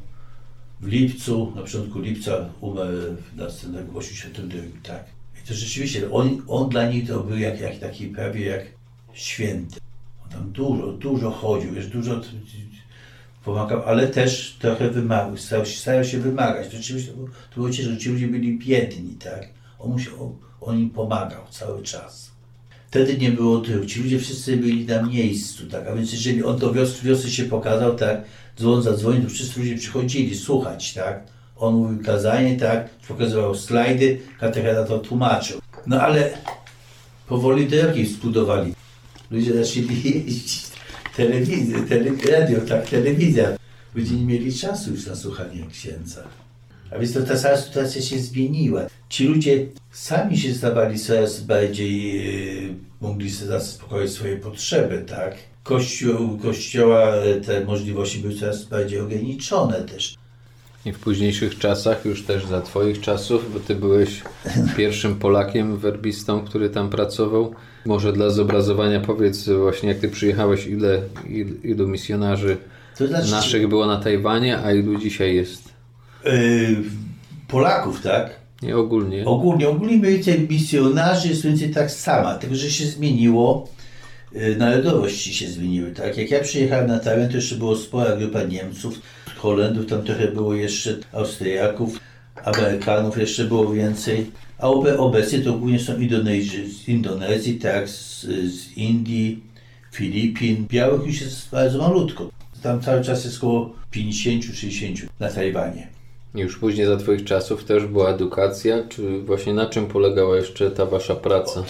w 0.80 0.86
lipcu, 0.86 1.52
na 1.56 1.62
początku 1.62 2.00
lipca 2.00 2.48
umarł 2.60 2.88
w 3.32 3.36
następnego 3.36 3.92
w 3.92 3.96
82, 3.96 4.62
tak. 4.82 5.04
I 5.44 5.48
to 5.48 5.54
rzeczywiście, 5.54 6.10
on, 6.12 6.42
on 6.48 6.68
dla 6.68 6.90
nich 6.90 7.08
to 7.08 7.20
był 7.20 7.38
jak, 7.38 7.60
jak 7.60 7.78
taki 7.78 8.06
prawie 8.06 8.46
jak 8.46 8.66
święty. 9.12 9.80
On 10.24 10.30
tam 10.30 10.52
dużo, 10.52 10.92
dużo 10.92 11.30
chodził, 11.30 11.74
wiesz, 11.74 11.86
dużo 11.86 12.20
pomagał, 13.44 13.82
ale 13.82 14.08
też 14.08 14.56
trochę 14.60 14.90
wymagał, 14.90 15.36
starał 15.36 15.66
się, 15.66 15.78
starał 15.78 16.04
się 16.04 16.18
wymagać. 16.18 16.72
Rzeczywiście 16.72 17.12
to 17.12 17.18
to 17.18 17.54
było 17.54 17.70
ciężko, 17.70 17.96
ci 17.96 18.08
ludzie 18.08 18.28
byli 18.28 18.58
biedni, 18.58 19.14
tak. 19.14 19.48
On, 19.78 19.90
musiał, 19.90 20.36
on 20.60 20.78
im 20.78 20.90
pomagał 20.90 21.42
cały 21.50 21.82
czas. 21.82 22.30
Wtedy 22.90 23.18
nie 23.18 23.30
było 23.30 23.60
tyłu. 23.60 23.86
Ci 23.86 24.02
ludzie 24.02 24.18
wszyscy 24.18 24.56
byli 24.56 24.86
na 24.86 25.02
miejscu, 25.02 25.66
tak? 25.66 25.86
A 25.86 25.94
więc 25.94 26.12
jeżeli 26.12 26.44
on 26.44 26.58
do 26.58 26.72
wiosny, 26.72 27.08
wiosny 27.08 27.30
się 27.30 27.44
pokazał, 27.44 27.96
tak? 27.96 28.24
Dzwon 28.58 28.82
zadzwonił, 28.82 29.22
to 29.22 29.28
wszyscy 29.28 29.60
ludzie 29.60 29.76
przychodzili 29.76 30.36
słuchać, 30.36 30.94
tak? 30.94 31.22
On 31.56 31.74
mówił 31.74 32.04
kazanie, 32.04 32.56
tak? 32.56 32.90
Pokazywał 33.08 33.54
slajdy, 33.54 34.20
katecheta 34.40 34.84
to 34.84 34.98
tłumaczył. 34.98 35.60
No 35.86 36.00
ale 36.00 36.30
powoli 37.28 37.66
drogi 37.66 38.06
zbudowali. 38.06 38.74
ludzie 39.30 39.64
zaczęli 39.64 40.02
jeździć. 40.04 40.62
Telewizja, 41.16 41.78
tele, 41.88 42.10
radio, 42.30 42.60
tak, 42.60 42.88
telewizja. 42.88 43.48
Ludzie 43.94 44.14
nie 44.14 44.24
mieli 44.24 44.54
czasu 44.54 44.90
już 44.90 45.06
na 45.06 45.16
słuchanie 45.16 45.66
księdza. 45.72 46.22
A 46.90 46.98
więc 46.98 47.12
to 47.12 47.22
ta 47.22 47.36
cała 47.36 47.56
sytuacja 47.56 48.02
się 48.02 48.18
zmieniła. 48.18 48.82
Ci 49.08 49.24
ludzie 49.24 49.66
sami 49.92 50.38
się 50.38 50.54
stawali 50.54 50.98
coraz 50.98 51.40
bardziej, 51.40 52.14
yy, 52.66 52.74
mogli 53.00 53.30
sobie 53.30 53.48
zaspokoić 53.48 54.10
swoje 54.10 54.36
potrzeby, 54.36 55.04
tak? 55.08 55.36
Kościół, 55.68 56.38
kościoła 56.38 57.14
e, 57.14 57.40
te 57.40 57.64
możliwości 57.64 58.18
były 58.18 58.34
coraz 58.34 58.64
bardziej 58.64 59.00
ograniczone 59.00 59.82
też. 59.82 60.16
I 60.86 60.92
w 60.92 60.98
późniejszych 60.98 61.58
czasach, 61.58 62.04
już 62.04 62.22
też 62.22 62.46
za 62.46 62.60
Twoich 62.60 63.00
czasów, 63.00 63.52
bo 63.54 63.60
Ty 63.60 63.74
byłeś 63.74 64.22
pierwszym 64.76 65.16
Polakiem 65.16 65.76
werbistą, 65.76 66.40
który 66.44 66.70
tam 66.70 66.90
pracował. 66.90 67.54
Może 67.86 68.12
dla 68.12 68.30
zobrazowania 68.30 69.00
powiedz 69.00 69.48
właśnie, 69.48 69.88
jak 69.88 69.98
Ty 69.98 70.08
przyjechałeś, 70.08 70.66
ile, 70.66 71.00
il, 71.28 71.54
ilu 71.64 71.88
misjonarzy 71.88 72.56
To 72.98 73.06
znaczy- 73.06 73.30
naszych 73.30 73.68
było 73.68 73.86
na 73.86 73.96
Tajwanie, 73.96 74.58
a 74.58 74.72
ilu 74.72 74.98
dzisiaj 74.98 75.34
jest? 75.34 75.62
Yy, 76.24 76.76
Polaków, 77.48 78.00
tak? 78.00 78.30
Nie 78.62 78.76
ogólnie. 78.76 79.24
Ogólnie, 79.24 79.68
ogólnie 79.68 79.96
mniej 79.96 80.12
więcej 80.12 80.48
misjonarzy 80.50 81.28
jest 81.28 81.44
mniej 81.44 81.56
więcej 81.56 81.74
tak 81.74 81.90
sama, 81.90 82.34
tylko 82.34 82.56
że 82.56 82.70
się 82.70 82.86
zmieniło, 82.86 83.68
narodowości 84.58 85.34
się 85.34 85.48
zmieniły, 85.48 85.90
tak? 85.90 86.18
Jak 86.18 86.30
ja 86.30 86.40
przyjechałem 86.40 86.86
na 86.86 86.98
Tajwan, 86.98 87.28
to 87.28 87.36
jeszcze 87.36 87.56
było 87.56 87.76
spora 87.76 88.16
grupa 88.16 88.42
Niemców, 88.42 89.00
Holendów, 89.36 89.86
tam 89.86 90.02
trochę 90.02 90.28
było 90.28 90.54
jeszcze 90.54 90.96
Austriaków, 91.12 92.00
Amerykanów 92.44 93.18
jeszcze 93.18 93.44
było 93.44 93.72
więcej, 93.72 94.30
a 94.58 94.68
obe, 94.68 94.98
obecnie 94.98 95.38
to 95.38 95.52
głównie 95.52 95.80
są 95.80 96.00
Indonezji, 96.00 96.72
z 96.72 96.88
Indonezji, 96.88 97.54
tak, 97.58 97.88
z, 97.88 98.22
z 98.54 98.76
Indii, 98.76 99.42
Filipin, 99.92 100.66
białych 100.70 101.06
już 101.06 101.20
jest 101.20 101.50
bardzo 101.50 101.78
malutko. 101.78 102.30
Tam 102.62 102.80
cały 102.80 103.04
czas 103.04 103.24
jest 103.24 103.36
około 103.36 103.74
50-60 103.94 105.06
na 105.20 105.28
Tajwanie. 105.28 105.88
Już 106.34 106.58
później 106.58 106.86
za 106.86 106.96
Twoich 106.96 107.24
czasów 107.24 107.64
też 107.64 107.86
była 107.86 108.10
edukacja, 108.10 108.82
czy 108.88 109.20
właśnie 109.20 109.54
na 109.54 109.66
czym 109.66 109.86
polegała 109.86 110.36
jeszcze 110.36 110.70
ta 110.70 110.86
Wasza 110.86 111.14
praca? 111.14 111.64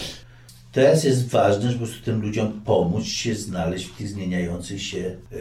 Teraz 0.73 1.05
jest 1.05 1.29
ważne, 1.29 1.73
żeby 1.73 1.87
tym 2.05 2.23
ludziom 2.23 2.61
pomóc 2.65 3.05
się 3.05 3.35
znaleźć 3.35 3.87
w 3.87 3.97
tych 3.97 4.09
zmieniających 4.09 4.83
się 4.83 5.17
e, 5.33 5.37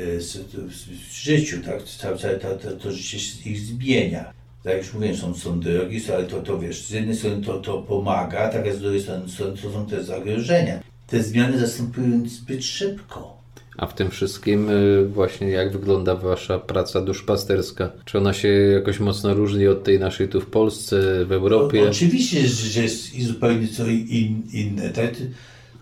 życiu, 1.12 1.62
tak? 1.62 1.84
Całe, 1.84 2.18
całe 2.18 2.36
to, 2.36 2.56
to, 2.56 2.72
to 2.72 2.92
życie 2.92 3.20
się 3.20 3.50
ich 3.50 3.60
zmienia. 3.60 4.34
Tak 4.64 4.74
jak 4.74 4.84
już 4.84 4.94
mówiłem, 4.94 5.18
są, 5.18 5.36
są 5.36 5.60
drogi, 5.60 6.02
ale 6.14 6.24
to, 6.24 6.42
to 6.42 6.60
wiesz, 6.60 6.86
z 6.86 6.90
jednej 6.90 7.16
strony 7.16 7.46
to, 7.46 7.60
to 7.60 7.82
pomaga, 7.82 8.50
tak 8.50 8.74
z 8.74 8.80
drugiej 8.80 9.02
strony 9.02 9.26
to 9.62 9.72
są 9.72 9.86
te 9.86 10.04
zagrożenia. 10.04 10.80
Te 11.08 11.24
zmiany 11.24 11.60
zastępują 11.60 12.30
zbyt 12.30 12.66
szybko. 12.66 13.37
A 13.78 13.88
w 13.88 13.94
tym 13.96 14.10
wszystkim 14.12 14.70
y, 14.70 15.06
właśnie 15.08 15.48
jak 15.50 15.72
wygląda 15.72 16.16
Wasza 16.16 16.60
praca 16.60 17.02
duszpasterska? 17.02 17.92
Czy 18.06 18.18
ona 18.18 18.34
się 18.34 18.48
jakoś 18.48 19.00
mocno 19.00 19.34
różni 19.34 19.68
od 19.68 19.84
tej 19.84 20.00
naszej 20.00 20.30
tu 20.30 20.42
w 20.42 20.46
Polsce, 20.46 21.26
w 21.26 21.32
Europie? 21.32 21.84
O, 21.84 21.90
oczywiście, 21.90 22.48
że, 22.48 22.82
jest 22.82 23.16
i 23.16 23.24
zupełnie 23.24 23.68
co 23.68 23.88
in, 23.88 24.44
inne. 24.54 24.90
Tak? 24.90 25.16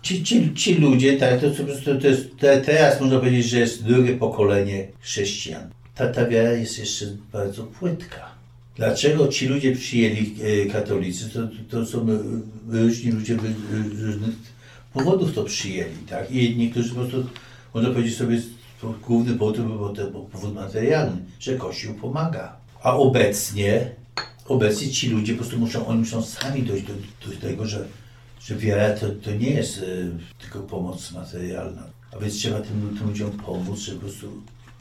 Ci, 0.02 0.24
ci, 0.24 0.54
ci 0.54 0.74
ludzie, 0.74 1.16
tak, 1.16 1.40
to, 1.40 1.50
to, 1.50 2.00
to 2.00 2.06
jest, 2.06 2.36
te, 2.38 2.60
teraz 2.60 3.00
można 3.00 3.18
powiedzieć, 3.18 3.46
że 3.46 3.58
jest 3.58 3.84
drugie 3.84 4.16
pokolenie 4.16 4.88
chrześcijan. 5.00 5.62
Ta, 5.94 6.06
ta 6.06 6.28
wiara 6.28 6.52
jest 6.52 6.78
jeszcze 6.78 7.06
bardzo 7.32 7.62
płytka. 7.64 8.36
Dlaczego 8.76 9.28
ci 9.28 9.46
ludzie 9.48 9.76
przyjęli 9.76 10.34
e, 10.42 10.66
katolicy? 10.66 11.30
To, 11.30 11.40
to, 11.70 11.86
są 11.86 12.06
e, 12.10 12.18
różni 12.82 13.12
ludzie 13.12 13.36
wy- 13.36 14.06
różnych 14.06 14.34
powodów 14.92 15.34
to 15.34 15.44
przyjęli. 15.44 15.96
Tak? 16.10 16.30
I 16.30 16.56
niektórzy 16.56 16.88
po 16.88 16.94
prostu, 16.94 17.26
można 17.76 17.90
powiedzieć 17.90 18.16
sobie, 18.16 18.40
główny 19.06 19.34
powód 19.34 19.56
był 20.12 20.24
powód 20.32 20.54
materialny, 20.54 21.16
że 21.40 21.56
Kościół 21.56 21.94
pomaga. 21.94 22.56
A 22.82 22.96
obecnie 22.96 23.90
obecnie 24.48 24.90
ci 24.90 25.10
ludzie 25.10 25.32
po 25.32 25.38
prostu 25.38 25.58
muszą, 25.58 25.86
oni 25.86 25.98
muszą 25.98 26.22
sami 26.22 26.62
dojść 26.62 26.84
do, 26.86 26.92
do 27.30 27.40
tego, 27.40 27.66
że, 27.66 27.84
że 28.40 28.56
wiara 28.56 28.94
to, 28.94 29.06
to 29.24 29.30
nie 29.30 29.50
jest 29.50 29.78
e, 29.78 29.82
tylko 30.42 30.58
pomoc 30.58 31.12
materialna. 31.12 31.82
A 32.12 32.18
więc 32.18 32.34
trzeba 32.34 32.60
tym, 32.60 32.96
tym 32.98 33.08
ludziom 33.08 33.30
pomóc, 33.30 33.78
żeby 33.78 33.98
po 33.98 34.04
prostu 34.04 34.30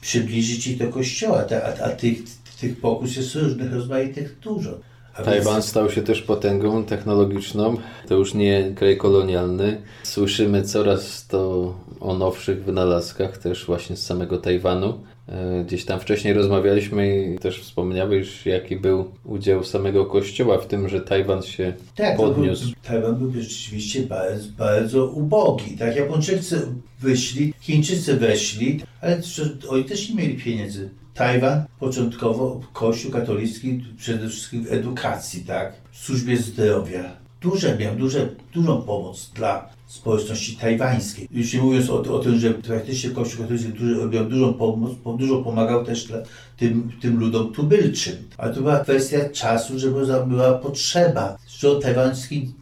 przybliżyć 0.02 0.68
ich 0.68 0.78
do 0.78 0.88
kościoła. 0.88 1.46
A, 1.80 1.84
a 1.84 1.90
tych, 1.90 2.18
tych 2.60 2.80
pokus 2.80 3.16
jest 3.16 3.36
różnych, 3.36 3.74
rozmaitych 3.74 4.40
dużo. 4.40 4.80
A 5.14 5.24
Tajwan 5.24 5.54
więc- 5.54 5.66
stał 5.66 5.92
się 5.92 6.02
też 6.02 6.22
potęgą 6.22 6.84
technologiczną. 6.86 7.78
To 8.08 8.16
już 8.16 8.34
nie 8.34 8.72
kraj 8.76 8.98
kolonialny. 8.98 9.82
Słyszymy 10.04 10.64
coraz 10.64 11.28
to 11.28 11.74
o 12.06 12.18
nowszych 12.18 12.64
wynalazkach 12.64 13.38
też 13.38 13.66
właśnie 13.66 13.96
z 13.96 14.06
samego 14.06 14.38
Tajwanu. 14.38 15.00
E, 15.28 15.64
Gdzieś 15.64 15.86
tam 15.86 16.00
wcześniej 16.00 16.34
rozmawialiśmy 16.34 17.34
i 17.34 17.40
też 17.40 17.62
wspomniałeś, 17.62 18.46
jaki 18.46 18.76
był 18.76 19.12
udział 19.26 19.64
samego 19.64 20.06
kościoła 20.06 20.58
w 20.58 20.68
tym, 20.68 20.90
że 20.90 21.02
Tajwan 21.02 21.42
się 21.42 21.74
Tak, 21.96 22.18
podniósł. 22.18 22.64
Był, 22.66 22.74
Tajwan 22.84 23.16
był 23.16 23.42
rzeczywiście 23.42 24.02
bardzo, 24.02 24.48
bardzo 24.58 25.06
ubogi. 25.06 25.78
Tak, 25.78 25.96
Japończycy 25.96 26.62
wyszli, 27.00 27.54
Chińczycy 27.62 28.14
weszli, 28.14 28.82
ale 29.02 29.22
oni 29.70 29.84
też 29.86 30.10
nie 30.10 30.16
mieli 30.16 30.38
pieniędzy. 30.38 30.90
Tajwan 31.14 31.64
początkowo 31.80 32.62
Kościół 32.74 33.12
katolicki 33.12 33.84
przede 33.98 34.30
wszystkim 34.30 34.64
w 34.66 34.72
edukacji, 34.74 35.44
tak, 35.44 35.74
w 35.92 35.98
służbie 35.98 36.38
zdrowia. 36.38 37.04
Duże 37.42 37.78
miał, 37.78 37.96
duże, 37.96 38.30
dużą 38.54 38.82
pomoc 38.82 39.32
dla 39.36 39.75
społeczności 39.88 40.56
tajwańskiej. 40.56 41.28
Już 41.32 41.54
nie 41.54 41.62
mówiąc 41.62 41.90
o, 41.90 42.02
o 42.16 42.20
tym, 42.20 42.40
że 42.40 42.50
praktycznie 42.52 43.10
Kościół 43.10 43.42
katolicki 43.42 43.72
miał 44.12 44.26
dużą 44.26 44.54
pomoc, 44.54 44.92
po- 45.04 45.14
dużo 45.14 45.44
pomagał 45.44 45.86
też 45.86 46.04
dla 46.06 46.18
tym, 46.58 46.92
tym 47.02 47.20
ludom 47.20 47.54
tubylczym. 47.54 48.16
Ale 48.38 48.54
to 48.54 48.62
była 48.62 48.80
kwestia 48.80 49.30
czasu, 49.30 49.80
za- 50.06 50.26
była 50.26 50.54
potrzeba. 50.54 51.38
Rząd 51.60 51.84
tajwański 51.84 52.54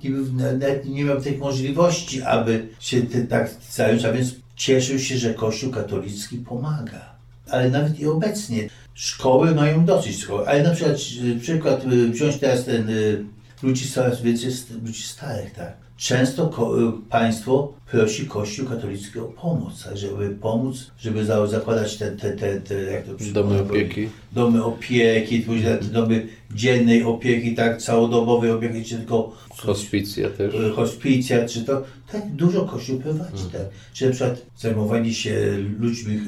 nawet 0.59 0.85
nie 0.85 1.03
miał 1.03 1.21
tych 1.21 1.39
możliwości, 1.39 2.21
aby 2.21 2.67
się 2.79 3.01
ty, 3.01 3.27
tak 3.27 3.55
zająć, 3.71 4.05
a 4.05 4.13
więc 4.13 4.35
cieszył 4.55 4.99
się, 4.99 5.17
że 5.17 5.33
Kościół 5.33 5.71
katolicki 5.71 6.37
pomaga. 6.37 7.13
Ale 7.49 7.69
nawet 7.69 7.99
i 7.99 8.05
obecnie 8.07 8.69
szkoły 8.93 9.55
mają 9.55 9.85
dosyć 9.85 10.21
szkoły. 10.21 10.47
Ale 10.47 10.63
na 10.63 10.71
przykład, 10.71 10.97
y, 11.25 11.39
przykład 11.39 11.85
y, 11.85 12.09
wziąć 12.09 12.37
teraz 12.37 12.65
ten 12.65 12.89
y, 12.89 13.25
ludzi 13.63 13.89
coraz 13.91 14.21
więcej 14.21 14.51
ludzi 14.83 15.03
starych, 15.03 15.53
tak. 15.53 15.73
Często 15.97 16.43
y, 16.79 17.09
państwo 17.09 17.73
prosi 17.91 18.25
Kościół 18.25 18.65
katolicki 18.67 19.19
o 19.19 19.25
pomoc, 19.25 19.83
tak, 19.83 19.97
żeby 19.97 20.29
pomóc, 20.29 20.91
żeby 20.99 21.25
za- 21.25 21.47
zakładać 21.47 21.97
te, 21.97 22.11
te, 22.11 22.31
te, 22.31 22.61
te 22.61 22.81
jak 22.83 23.05
to 23.05 23.11
Domy 23.33 23.61
opieki. 23.61 24.09
domy 24.31 24.63
opieki, 24.63 25.39
później 25.39 25.73
domy 25.91 26.27
dziennej 26.55 27.03
opieki, 27.03 27.55
tak, 27.55 27.81
całodobowej 27.81 28.51
opieki, 28.51 28.83
czy 28.85 28.97
tylko 28.97 29.35
Hospicja 29.49 30.29
też. 30.29 30.55
e, 30.55 30.69
hospicja, 30.69 31.45
czy 31.47 31.61
to 31.63 31.83
tak 32.11 32.31
dużo 32.35 32.65
Kościół 32.65 32.99
prowadzi, 32.99 33.43
tak. 33.51 33.61
Czy 33.93 34.05
na 34.05 34.11
przykład 34.11 34.41
zajmowanie 34.57 35.13
się 35.13 35.57
ludźmi, 35.79 36.19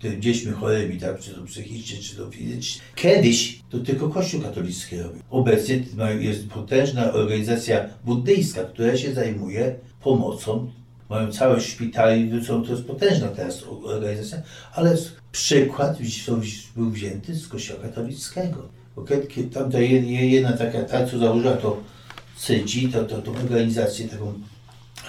te 0.00 0.20
dziećmi 0.20 0.52
chorymi, 0.52 0.98
tak, 1.00 1.20
czy 1.20 1.30
to 1.34 1.42
psychicznie, 1.42 1.98
czy 1.98 2.16
to 2.16 2.30
fizycznie. 2.30 2.82
Kiedyś 2.94 3.60
to 3.70 3.78
tylko 3.78 4.08
Kościół 4.08 4.40
katolicki 4.40 4.96
robił. 4.96 5.22
Obecnie 5.30 5.82
jest 6.18 6.48
potężna 6.48 7.12
organizacja 7.12 7.88
buddyjska, 8.04 8.64
która 8.64 8.96
się 8.98 9.14
zajmuje 9.14 9.74
pomocą. 10.02 10.70
Mają 11.10 11.32
całe 11.32 11.60
szpitale, 11.60 12.16
to 12.46 12.60
to 12.60 12.70
jest 12.72 12.84
potężna 12.84 13.28
teraz 13.28 13.64
organizacja, 13.84 14.42
ale 14.74 14.96
z- 14.96 15.12
przykład 15.32 15.98
był 16.76 16.90
wzięty 16.90 17.34
z 17.34 17.48
Kościoła 17.48 17.80
katolickiego. 17.82 18.68
Bo 18.96 19.02
kiedy, 19.02 19.44
tam 19.50 19.70
ta 19.72 19.78
jed- 19.78 20.06
jedna 20.06 20.52
taka, 20.52 20.82
ta 20.82 21.06
co 21.06 21.18
założyła 21.18 21.56
to 21.56 21.76
Sydzi, 22.36 22.88
to, 22.88 23.04
to, 23.04 23.22
tą 23.22 23.32
organizację 23.36 24.08
taką 24.08 24.32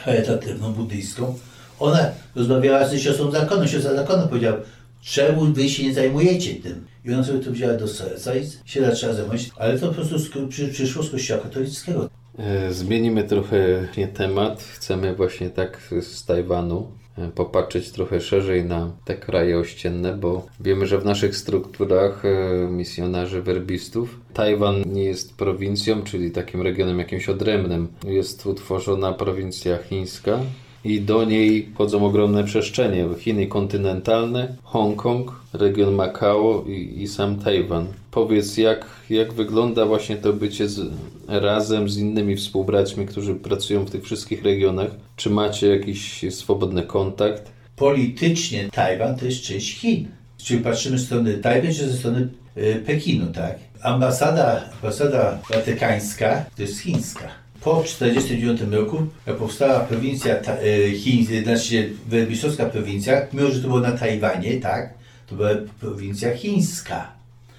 charytatywną, 0.04 0.74
buddyjską, 0.74 1.36
ona 1.80 2.12
rozmawiała 2.36 2.88
ze 2.88 3.00
siostrą 3.00 3.32
zakonu. 3.32 3.68
Siostra 3.68 3.96
zakonu 3.96 4.28
powiedziała, 4.28 4.58
czemu 5.02 5.46
wy 5.46 5.70
się 5.70 5.84
nie 5.84 5.94
zajmujecie 5.94 6.56
tym? 6.56 6.86
I 7.06 7.14
ona 7.14 7.24
sobie 7.24 7.40
to 7.40 7.52
wzięła 7.52 7.74
do 7.74 7.88
serca 7.88 8.36
i 8.36 8.48
się 8.66 8.82
zaczęła 8.86 9.14
zajmować, 9.14 9.50
ale 9.58 9.80
to 9.80 9.88
po 9.88 9.94
prostu 9.94 10.48
przyszło 10.72 11.04
z 11.04 11.10
kościoła 11.12 11.42
katolickiego. 11.44 12.10
E, 12.40 12.74
Zmienimy 12.74 13.24
trochę 13.24 13.88
temat. 14.14 14.64
Chcemy 14.64 15.16
właśnie 15.16 15.50
tak 15.50 15.94
z 16.02 16.26
Tajwanu 16.26 16.92
e, 17.18 17.28
popatrzeć 17.28 17.92
trochę 17.92 18.22
szerzej 18.22 18.66
na 18.66 18.92
te 19.06 19.16
kraje 19.16 19.60
ościenne, 19.60 20.14
bo 20.14 20.46
wiemy, 20.60 20.88
że 20.88 20.98
w 20.98 21.06
naszych 21.06 21.36
strukturach 21.36 22.26
e, 22.26 22.68
misjonarzy 22.72 23.42
werbistów 23.42 24.20
Tajwan 24.34 24.84
nie 24.86 25.04
jest 25.04 25.38
prowincją, 25.38 26.02
czyli 26.04 26.32
takim 26.32 26.62
regionem 26.62 27.00
jakimś 27.00 27.30
odrębnym. 27.30 27.88
Jest 28.04 28.46
utworzona 28.46 29.14
prowincja 29.14 29.78
chińska, 29.78 30.40
i 30.84 31.02
do 31.02 31.26
niej 31.26 31.70
wchodzą 31.74 32.06
ogromne 32.06 32.44
przestrzenie. 32.44 33.06
Chiny 33.20 33.48
kontynentalne, 33.48 34.56
Hongkong, 34.64 35.32
region 35.54 35.96
Makao 35.96 36.64
i, 36.68 37.02
i 37.02 37.08
sam 37.08 37.40
Tajwan. 37.40 37.88
Powiedz, 38.12 38.58
jak, 38.58 38.86
jak 39.10 39.34
wygląda 39.34 39.86
właśnie 39.86 40.18
to 40.18 40.34
bycie 40.34 40.70
z, 40.70 40.92
razem 41.28 41.90
z 41.90 41.98
innymi 41.98 42.36
współbraćmi, 42.36 43.06
którzy 43.06 43.36
pracują 43.36 43.86
w 43.86 43.92
tych 43.92 44.04
wszystkich 44.04 44.44
regionach? 44.44 44.92
Czy 45.16 45.30
macie 45.30 45.68
jakiś 45.68 46.26
swobodny 46.30 46.84
kontakt? 46.84 47.52
Politycznie 47.76 48.70
Tajwan 48.72 49.16
to 49.16 49.26
jest 49.26 49.42
część 49.42 49.80
Chin. 49.80 50.08
Czyli 50.38 50.64
patrzymy 50.64 50.98
z 50.98 51.06
strony 51.06 51.38
Tajwan, 51.38 51.74
czy 51.74 51.90
ze 51.90 51.98
strony 51.98 52.30
y, 52.58 52.84
Pekinu, 52.86 53.34
tak? 53.34 53.60
Ambasada, 53.82 54.70
ambasada 54.76 55.40
watykańska 55.50 56.46
to 56.56 56.62
jest 56.62 56.80
chińska. 56.80 57.39
Po 57.64 57.84
1949 57.84 58.62
roku, 58.74 58.98
powstała 59.40 59.80
prowincja 59.80 60.36
y, 60.64 60.92
chińska, 60.98 61.34
znaczy 61.44 61.90
werbistowska 62.08 62.66
prowincja, 62.66 63.22
mimo 63.34 63.50
że 63.52 63.62
to 63.62 63.68
było 63.68 63.80
na 63.80 63.92
Tajwanie, 63.92 64.60
tak, 64.60 64.94
to 65.28 65.36
była 65.36 65.50
prowincja 65.80 66.36
chińska. 66.38 67.12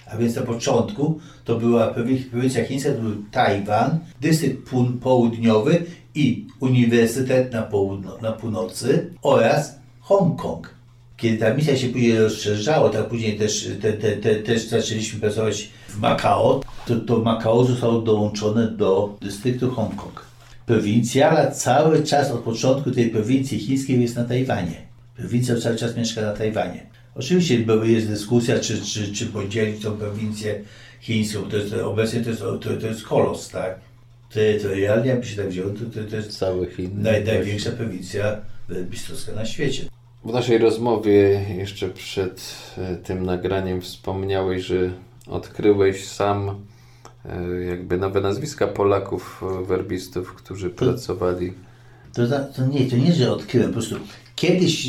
A 0.07 0.17
więc 0.17 0.37
na 0.37 0.43
początku 0.43 1.21
to 1.45 1.57
była 1.59 1.95
prowi- 1.95 2.31
prowincja 2.31 2.65
chińska, 2.65 2.91
to 2.93 3.01
był 3.01 3.17
Tajwan, 3.31 3.99
dystrykt 4.21 4.71
południowy 5.03 5.85
i 6.15 6.47
uniwersytet 6.61 7.53
na, 7.53 7.69
na 8.23 8.33
północy 8.33 9.11
oraz 9.23 9.79
Hongkong. 10.01 10.80
Kiedy 11.21 11.39
ta 11.39 11.55
misja 11.55 11.77
się 11.77 11.89
później 11.89 12.19
rozszerzała, 12.19 12.91
tak 12.91 13.09
później 13.09 13.39
też, 13.39 13.69
te, 13.83 13.93
te, 13.93 14.13
te, 14.13 14.35
też 14.35 14.67
zaczęliśmy 14.67 15.21
pracować 15.21 15.69
w 15.89 15.99
Makao, 15.99 16.61
to, 16.87 16.97
to 16.97 17.19
Makao 17.19 17.65
zostało 17.65 18.01
dołączone 18.01 18.71
do 18.71 19.17
dystryktu 19.21 19.71
Hongkong. 19.71 20.25
Prowincja, 20.67 21.31
ale 21.31 21.53
cały 21.53 22.03
czas 22.03 22.31
od 22.31 22.41
początku 22.41 22.91
tej 22.91 23.11
prowincji 23.11 23.59
chińskiej 23.59 24.03
jest 24.03 24.17
na 24.17 24.25
Tajwanie. 24.25 24.77
Prowincja 25.17 25.57
cały 25.57 25.77
czas 25.77 25.97
mieszka 25.97 26.21
na 26.21 26.33
Tajwanie. 26.33 26.87
Oczywiście 27.15 27.65
jest 27.83 28.09
dyskusja, 28.09 28.59
czy, 28.61 28.81
czy, 28.81 29.13
czy 29.13 29.27
podzielić 29.27 29.83
tą 29.83 29.97
prowincję 29.97 30.61
chińską. 31.01 31.43
To 31.43 31.57
jest, 31.57 31.73
obecnie 31.73 32.21
to 32.21 32.31
jest, 32.31 32.43
to, 32.43 32.77
to 32.81 32.87
jest 32.87 33.03
kolos, 33.03 33.49
tak? 33.49 33.81
Terytorialnie, 34.33 35.11
jakby 35.11 35.27
się 35.27 35.37
tak 35.37 35.49
wzięło, 35.49 35.71
to, 35.71 36.01
to, 36.01 36.11
to 36.11 36.17
jest 36.17 36.39
Cały 36.39 36.69
naj, 36.95 37.25
największa 37.25 37.71
prowincja 37.71 38.41
bistowska 38.91 39.33
na 39.33 39.47
świecie. 39.47 39.90
W 40.25 40.33
naszej 40.33 40.59
rozmowie 40.59 41.45
jeszcze 41.57 41.89
przed 41.89 42.55
e, 42.79 42.97
tym 42.97 43.27
nagraniem 43.27 43.81
wspomniałeś, 43.81 44.63
że 44.65 44.93
odkryłeś 45.27 46.07
sam 46.07 46.65
e, 47.25 47.65
jakby 47.65 47.99
nowe 47.99 48.21
nazwiska 48.21 48.67
Polaków, 48.67 49.43
e, 49.63 49.65
werbistów, 49.65 50.35
którzy 50.35 50.71
pracowali. 50.71 51.53
To, 52.13 52.23
to 52.57 52.67
nie, 52.67 52.91
to 52.91 52.97
nie, 52.97 53.13
że 53.13 53.33
odkryłem, 53.33 53.69
po 53.69 53.73
prostu 53.73 53.97
kiedyś 54.37 54.89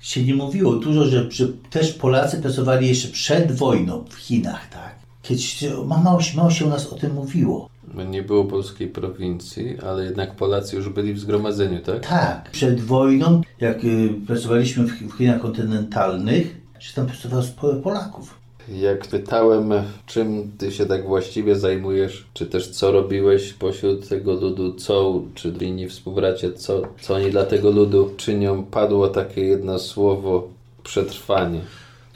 się 0.00 0.24
nie 0.24 0.34
mówiło 0.34 0.76
dużo, 0.76 1.04
że, 1.04 1.30
że 1.30 1.48
też 1.70 1.92
Polacy 1.92 2.42
pracowali 2.42 2.88
jeszcze 2.88 3.08
przed 3.08 3.52
wojną 3.52 4.04
w 4.10 4.14
Chinach, 4.14 4.68
tak? 4.68 4.93
Kiedyś 5.24 5.44
się- 5.52 5.84
ma- 5.86 5.98
mało, 6.02 6.20
się- 6.20 6.36
mało 6.36 6.50
się 6.50 6.64
u 6.64 6.68
nas 6.68 6.92
o 6.92 6.96
tym 6.96 7.14
mówiło. 7.14 7.68
Nie 8.10 8.22
było 8.22 8.44
polskiej 8.44 8.88
prowincji, 8.88 9.76
ale 9.86 10.04
jednak 10.04 10.36
Polacy 10.36 10.76
już 10.76 10.88
byli 10.88 11.12
w 11.14 11.20
zgromadzeniu, 11.20 11.80
tak? 11.80 12.06
Tak, 12.06 12.50
przed 12.50 12.80
wojną, 12.80 13.40
jak 13.60 13.84
y, 13.84 14.08
pracowaliśmy 14.26 14.84
w, 14.84 14.90
w 14.92 15.16
Chinach 15.18 15.40
kontynentalnych, 15.40 16.56
że 16.80 16.94
tam 16.94 17.06
pracowało 17.06 17.42
sporo 17.42 17.74
Polaków. 17.80 18.34
Jak 18.68 19.06
pytałem, 19.06 19.72
czym 20.06 20.50
ty 20.58 20.72
się 20.72 20.86
tak 20.86 21.06
właściwie 21.06 21.56
zajmujesz, 21.56 22.24
czy 22.34 22.46
też 22.46 22.68
co 22.70 22.92
robiłeś 22.92 23.52
pośród 23.52 24.08
tego 24.08 24.34
ludu, 24.34 24.74
co, 24.74 25.22
czy 25.34 25.54
inni 25.60 25.88
współbracia, 25.88 26.48
co, 26.56 26.82
co 27.00 27.14
oni 27.14 27.30
dla 27.30 27.44
tego 27.44 27.70
ludu 27.70 28.10
czynią, 28.16 28.64
padło 28.64 29.08
takie 29.08 29.40
jedno 29.40 29.78
słowo 29.78 30.48
przetrwanie. 30.82 31.60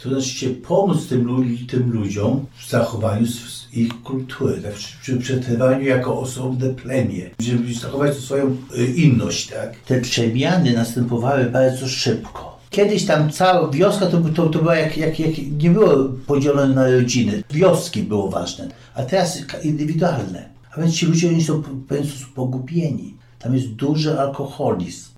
To 0.02 0.08
znaczy 0.08 0.28
się 0.28 0.50
pomóc 0.50 1.06
tym, 1.06 1.24
lu- 1.24 1.66
tym 1.68 1.92
ludziom 1.92 2.46
w 2.56 2.70
zachowaniu 2.70 3.26
ich 3.72 4.02
kultury, 4.02 4.60
tak? 4.62 4.72
przy, 4.74 5.16
przetrwaniu 5.16 5.86
jako 5.86 6.20
osobne 6.20 6.68
plemię, 6.68 7.30
żeby 7.40 7.74
zachować 7.74 8.16
swoją 8.16 8.56
y, 8.78 8.86
inność. 8.86 9.46
Tak? 9.48 9.76
Te 9.76 10.00
przemiany 10.00 10.72
następowały 10.72 11.44
bardzo 11.44 11.88
szybko. 11.88 12.58
Kiedyś 12.70 13.04
tam 13.04 13.30
cała 13.30 13.70
wioska 13.70 14.06
to, 14.06 14.20
to, 14.20 14.46
to 14.48 14.58
była 14.58 14.76
jak, 14.76 14.96
jak, 14.96 15.20
jak 15.20 15.30
nie 15.62 15.70
było 15.70 16.04
podzielone 16.26 16.74
na 16.74 16.90
rodziny. 16.90 17.42
Wioski 17.50 18.02
było 18.02 18.30
ważne, 18.30 18.68
a 18.94 19.02
teraz 19.02 19.38
indywidualne. 19.64 20.48
A 20.72 20.80
więc 20.80 20.94
ci 20.94 21.06
ludzie 21.06 21.28
oni 21.28 21.44
są 21.44 21.60
w 21.60 21.86
pewien 21.86 22.06
pogubieni. 22.34 23.14
Tam 23.38 23.54
jest 23.54 23.68
duży 23.68 24.20
alkoholizm. 24.20 25.08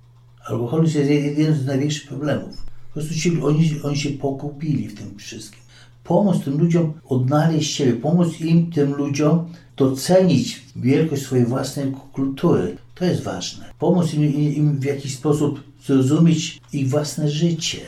Alkoholizm 0.47 0.99
jest 0.99 1.11
jeden 1.11 1.55
z 1.55 1.67
największych 1.67 2.09
problemów. 2.09 2.70
Po 2.91 2.95
prostu 2.95 3.15
ci, 3.15 3.41
oni, 3.43 3.81
oni 3.83 3.97
się 3.97 4.11
pogubili 4.11 4.89
w 4.89 4.99
tym 4.99 5.19
wszystkim. 5.19 5.61
Pomóc 6.05 6.45
tym 6.45 6.59
ludziom 6.59 6.93
odnaleźć 7.05 7.75
siebie, 7.75 7.93
pomóc 7.93 8.41
im, 8.41 8.73
tym 8.73 8.95
ludziom, 8.95 9.53
docenić 9.77 10.63
wielkość 10.77 11.23
swojej 11.23 11.47
własnej 11.47 11.93
kultury. 12.13 12.77
To 12.95 13.05
jest 13.05 13.23
ważne. 13.23 13.71
Pomóc 13.79 14.15
im, 14.15 14.35
im 14.35 14.79
w 14.79 14.85
jakiś 14.85 15.17
sposób 15.17 15.61
zrozumieć 15.87 16.61
ich 16.73 16.89
własne 16.89 17.31
życie. 17.31 17.81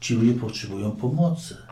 Ci 0.00 0.14
ludzie 0.14 0.32
potrzebują 0.32 0.90
pomocy. 0.90 1.67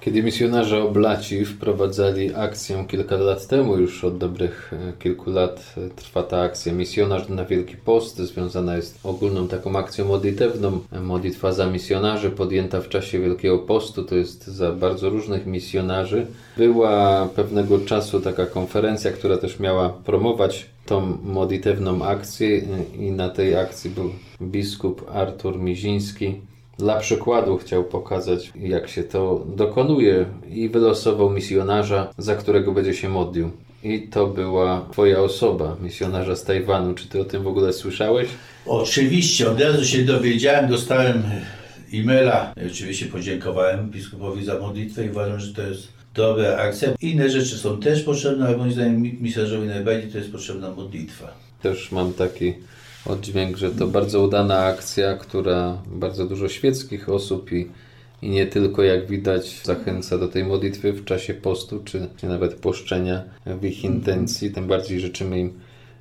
Kiedy 0.00 0.22
misjonarze 0.22 0.82
oblaci 0.82 1.44
wprowadzali 1.44 2.34
akcję 2.34 2.84
kilka 2.88 3.16
lat 3.16 3.46
temu, 3.46 3.78
już 3.78 4.04
od 4.04 4.18
dobrych 4.18 4.72
e, 4.72 4.92
kilku 4.98 5.30
lat 5.30 5.74
e, 5.76 5.88
trwa 5.88 6.22
ta 6.22 6.40
akcja 6.40 6.72
Misjonarz 6.72 7.28
na 7.28 7.44
Wielki 7.44 7.76
Post, 7.76 8.16
związana 8.16 8.76
jest 8.76 8.98
ogólną 9.04 9.48
taką 9.48 9.76
akcją 9.76 10.04
modlitewną. 10.04 10.80
Modlitwa 11.02 11.52
za 11.52 11.66
misjonarzy 11.66 12.30
podjęta 12.30 12.80
w 12.80 12.88
czasie 12.88 13.20
Wielkiego 13.20 13.58
Postu, 13.58 14.04
to 14.04 14.14
jest 14.14 14.46
za 14.46 14.72
bardzo 14.72 15.10
różnych 15.10 15.46
misjonarzy. 15.46 16.26
Była 16.56 17.28
pewnego 17.36 17.78
czasu 17.78 18.20
taka 18.20 18.46
konferencja, 18.46 19.12
która 19.12 19.38
też 19.38 19.60
miała 19.60 19.88
promować 19.88 20.66
tą 20.86 21.18
modlitewną 21.24 22.04
akcję 22.04 22.48
e, 22.48 22.96
i 22.96 23.10
na 23.10 23.28
tej 23.28 23.56
akcji 23.56 23.90
był 23.90 24.10
biskup 24.42 25.10
Artur 25.12 25.58
Miziński. 25.58 26.40
Dla 26.78 26.96
przykładu 27.00 27.56
chciał 27.56 27.84
pokazać, 27.84 28.52
jak 28.60 28.88
się 28.88 29.02
to 29.04 29.46
dokonuje 29.56 30.24
i 30.50 30.68
wylosował 30.68 31.30
misjonarza, 31.30 32.08
za 32.18 32.34
którego 32.36 32.72
będzie 32.72 32.94
się 32.94 33.08
modlił. 33.08 33.50
I 33.84 34.02
to 34.02 34.26
była 34.26 34.86
Twoja 34.92 35.20
osoba, 35.20 35.76
misjonarza 35.82 36.36
z 36.36 36.44
Tajwanu. 36.44 36.94
Czy 36.94 37.08
Ty 37.08 37.20
o 37.20 37.24
tym 37.24 37.42
w 37.42 37.46
ogóle 37.46 37.72
słyszałeś? 37.72 38.28
Oczywiście, 38.66 39.50
od 39.50 39.60
razu 39.60 39.84
się 39.84 40.02
dowiedziałem, 40.04 40.70
dostałem 40.70 41.22
e-maila. 41.94 42.52
I 42.64 42.66
Oczywiście 42.66 43.06
podziękowałem 43.06 43.90
biskupowi 43.90 44.44
za 44.44 44.58
modlitwę 44.58 45.06
i 45.06 45.10
uważam, 45.10 45.40
że 45.40 45.54
to 45.54 45.62
jest 45.62 45.88
dobra 46.14 46.56
akcja. 46.56 46.88
Inne 47.00 47.30
rzeczy 47.30 47.58
są 47.58 47.80
też 47.80 48.02
potrzebne, 48.02 48.46
ale 48.46 48.56
moim 48.56 48.72
zdaniem 48.72 49.02
mi- 49.02 49.18
misarzowi 49.20 49.66
najbardziej 49.68 50.10
to 50.12 50.18
jest 50.18 50.32
potrzebna 50.32 50.70
modlitwa. 50.70 51.34
Też 51.62 51.92
mam 51.92 52.12
taki 52.12 52.54
oddźwięk, 53.08 53.56
że 53.56 53.70
to 53.70 53.86
bardzo 53.86 54.22
udana 54.22 54.58
akcja, 54.64 55.14
która 55.14 55.82
bardzo 55.86 56.26
dużo 56.26 56.48
świeckich 56.48 57.08
osób 57.08 57.52
i, 57.52 57.70
i 58.22 58.30
nie 58.30 58.46
tylko, 58.46 58.82
jak 58.82 59.06
widać, 59.06 59.60
zachęca 59.64 60.18
do 60.18 60.28
tej 60.28 60.44
modlitwy 60.44 60.92
w 60.92 61.04
czasie 61.04 61.34
postu, 61.34 61.80
czy, 61.84 62.08
czy 62.16 62.26
nawet 62.26 62.54
poszczenia 62.54 63.22
w 63.46 63.64
ich 63.64 63.84
intencji. 63.84 64.50
Tym 64.50 64.66
bardziej 64.66 65.00
życzymy 65.00 65.40
im 65.40 65.52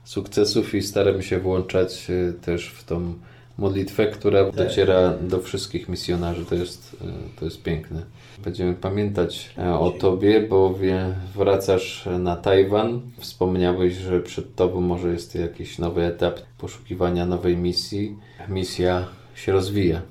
sukcesów 0.04 0.76
i 0.76 0.82
staramy 0.82 1.24
się 1.24 1.39
włączać 1.39 2.08
e, 2.10 2.34
też 2.34 2.67
w 2.70 2.84
tą 2.84 3.13
modlitwę, 3.58 4.08
która 4.08 4.52
dociera 4.52 5.13
do 5.22 5.39
wszystkich 5.39 5.89
misjonarzy. 5.89 6.46
To 6.46 6.56
jest, 6.56 6.96
e, 7.02 7.39
to 7.39 7.46
jest 7.46 7.63
piękne. 7.63 8.04
Będziemy 8.43 8.74
pamiętać 8.74 9.50
e, 9.58 9.74
o 9.74 9.91
Tobie, 9.91 10.41
bowiem 10.41 11.13
wracasz 11.36 12.06
na 12.20 12.36
Tajwan. 12.36 13.02
Wspomniałeś, 13.20 13.93
że 13.96 14.20
przed 14.20 14.56
Tobą 14.56 14.82
może 14.82 15.10
jest 15.12 15.36
jakiś 15.36 15.78
nowy 15.80 16.04
etap 16.06 16.39
poszukiwania 16.58 17.26
nowej 17.26 17.58
misji. 17.58 18.15
Misja 18.50 19.08
się 19.36 19.52
rozwija. 19.52 20.02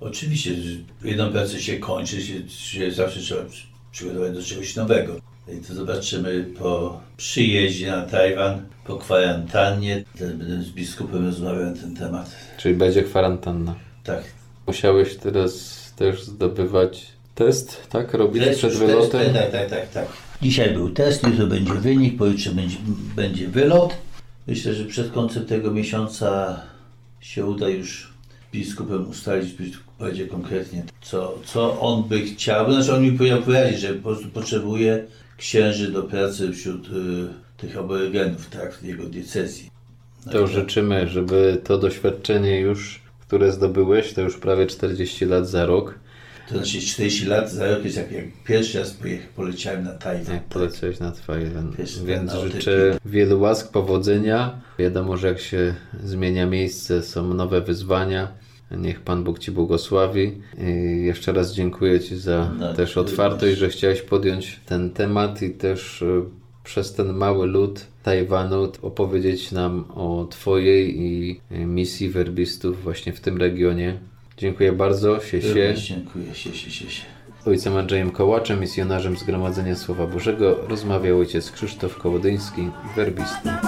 Oczywiście, 0.00 0.50
jedną 1.04 1.32
pracę 1.32 1.60
się 1.60 1.76
kończy, 1.78 2.22
się, 2.22 2.48
się 2.48 2.92
zawsze 2.92 3.20
trzeba 3.20 3.44
przy- 3.44 3.66
przygotować 3.92 4.32
do 4.32 4.42
czegoś 4.42 4.76
nowego. 4.76 5.20
I 5.54 5.64
to 5.64 5.74
zobaczymy 5.74 6.44
po 6.58 7.00
przyjeździe 7.16 7.90
na 7.90 8.02
Tajwan, 8.02 8.62
po 8.84 8.96
kwarantannie. 8.96 10.04
Będę 10.20 10.62
z 10.62 10.70
biskupem 10.70 11.26
rozmawiał 11.26 11.64
na 11.64 11.72
ten 11.72 11.96
temat. 11.96 12.30
Czyli 12.58 12.74
będzie 12.74 13.02
kwarantanna. 13.02 13.74
Tak. 14.04 14.24
Musiałeś 14.66 15.16
teraz 15.16 15.80
też 15.96 16.24
zdobywać 16.24 17.06
test, 17.34 17.88
tak? 17.88 18.14
Robić 18.14 18.44
Test, 18.44 18.58
przed 18.58 18.70
test, 18.70 18.82
wylotem? 18.82 19.32
Tak, 19.32 19.50
tak, 19.52 19.70
tak, 19.70 19.90
tak. 19.90 20.06
Dzisiaj 20.42 20.74
był 20.74 20.90
test, 20.90 21.26
jutro 21.26 21.46
będzie 21.46 21.74
wynik, 21.74 22.18
pojutrze 22.18 22.50
będzie, 22.50 22.76
będzie 23.16 23.48
wylot. 23.48 23.94
Myślę, 24.46 24.74
że 24.74 24.84
przed 24.84 25.12
końcem 25.12 25.46
tego 25.46 25.70
miesiąca 25.70 26.60
się 27.20 27.46
uda 27.46 27.68
już 27.68 28.12
biskupem 28.52 29.10
ustalić 29.10 29.54
bardziej 29.98 30.28
konkretnie, 30.28 30.82
co, 31.02 31.38
co 31.44 31.80
on 31.80 32.02
by 32.08 32.20
chciał. 32.20 32.72
Znaczy 32.72 32.94
on 32.94 33.02
mi 33.02 33.12
powiedział 33.12 33.42
że 33.78 33.94
po 33.94 34.02
prostu 34.02 34.28
potrzebuje 34.28 35.04
księży 35.40 35.92
do 35.92 36.02
pracy 36.02 36.52
wśród 36.52 36.86
y, 36.86 36.90
tych 37.56 37.76
aborygenów, 37.78 38.50
tak, 38.50 38.74
w 38.74 38.84
jego 38.84 39.04
diecezji. 39.04 39.70
To 40.32 40.46
życzymy, 40.46 41.08
żeby 41.08 41.60
to 41.64 41.78
doświadczenie 41.78 42.60
już, 42.60 43.00
które 43.20 43.52
zdobyłeś, 43.52 44.12
to 44.12 44.20
już 44.20 44.36
prawie 44.36 44.66
40 44.66 45.24
lat 45.24 45.48
za 45.48 45.66
rok, 45.66 45.94
To 46.48 46.54
znaczy 46.54 46.80
40 46.80 47.26
lat 47.26 47.52
za 47.52 47.74
rok 47.74 47.84
jest 47.84 47.96
jak, 47.96 48.12
jak 48.12 48.24
pierwszy 48.44 48.78
raz 48.78 48.96
poleciałem 49.36 49.84
na 49.84 49.92
Tajwan. 49.92 50.34
jak 50.34 50.44
poleciałeś 50.44 50.98
na 50.98 51.12
Tajwan. 51.26 51.72
Więc 52.04 52.32
życzę 52.32 52.98
wielu 53.04 53.40
łask, 53.40 53.72
powodzenia. 53.72 54.60
Wiadomo, 54.78 55.16
że 55.16 55.28
jak 55.28 55.40
się 55.40 55.74
zmienia 56.04 56.46
miejsce, 56.46 57.02
są 57.02 57.34
nowe 57.34 57.60
wyzwania. 57.60 58.28
Niech 58.78 59.00
Pan 59.00 59.24
Bóg 59.24 59.38
Ci 59.38 59.50
błogosławi. 59.50 60.32
I 60.58 61.04
jeszcze 61.04 61.32
raz 61.32 61.54
dziękuję 61.54 62.00
Ci 62.00 62.16
za 62.16 62.50
No, 62.58 62.74
też 62.74 62.96
otwartość, 62.96 63.58
że 63.58 63.68
chciałeś 63.68 64.02
podjąć 64.02 64.60
ten 64.66 64.90
temat 64.90 65.42
i 65.42 65.50
też 65.50 66.02
e, 66.02 66.22
przez 66.64 66.94
ten 66.94 67.12
mały 67.12 67.46
lud 67.46 67.86
Tajwanu 68.02 68.72
opowiedzieć 68.82 69.52
nam 69.52 69.84
o 69.94 70.26
Twojej 70.30 71.00
i 71.00 71.40
e, 71.50 71.58
misji 71.58 72.08
werbistów 72.08 72.82
właśnie 72.82 73.12
w 73.12 73.20
tym 73.20 73.38
regionie. 73.38 73.98
Dziękuję 74.36 74.72
bardzo. 74.72 75.20
Sie, 75.20 75.42
się. 75.42 75.74
Dziękuję, 75.74 76.34
się, 76.34 76.54
się, 76.54 76.70
się, 76.70 76.90
się. 76.90 77.02
Ojcem 77.46 77.76
Andrzejem 77.76 78.10
Kołaczem, 78.10 78.60
misjonarzem 78.60 79.16
Zgromadzenia 79.16 79.76
Słowa 79.76 80.06
Bożego, 80.06 80.56
rozmawiał 80.68 81.18
ojciec 81.18 81.50
Krzysztof 81.50 81.98
Kołodyński, 81.98 82.70
werbista. 82.96 83.60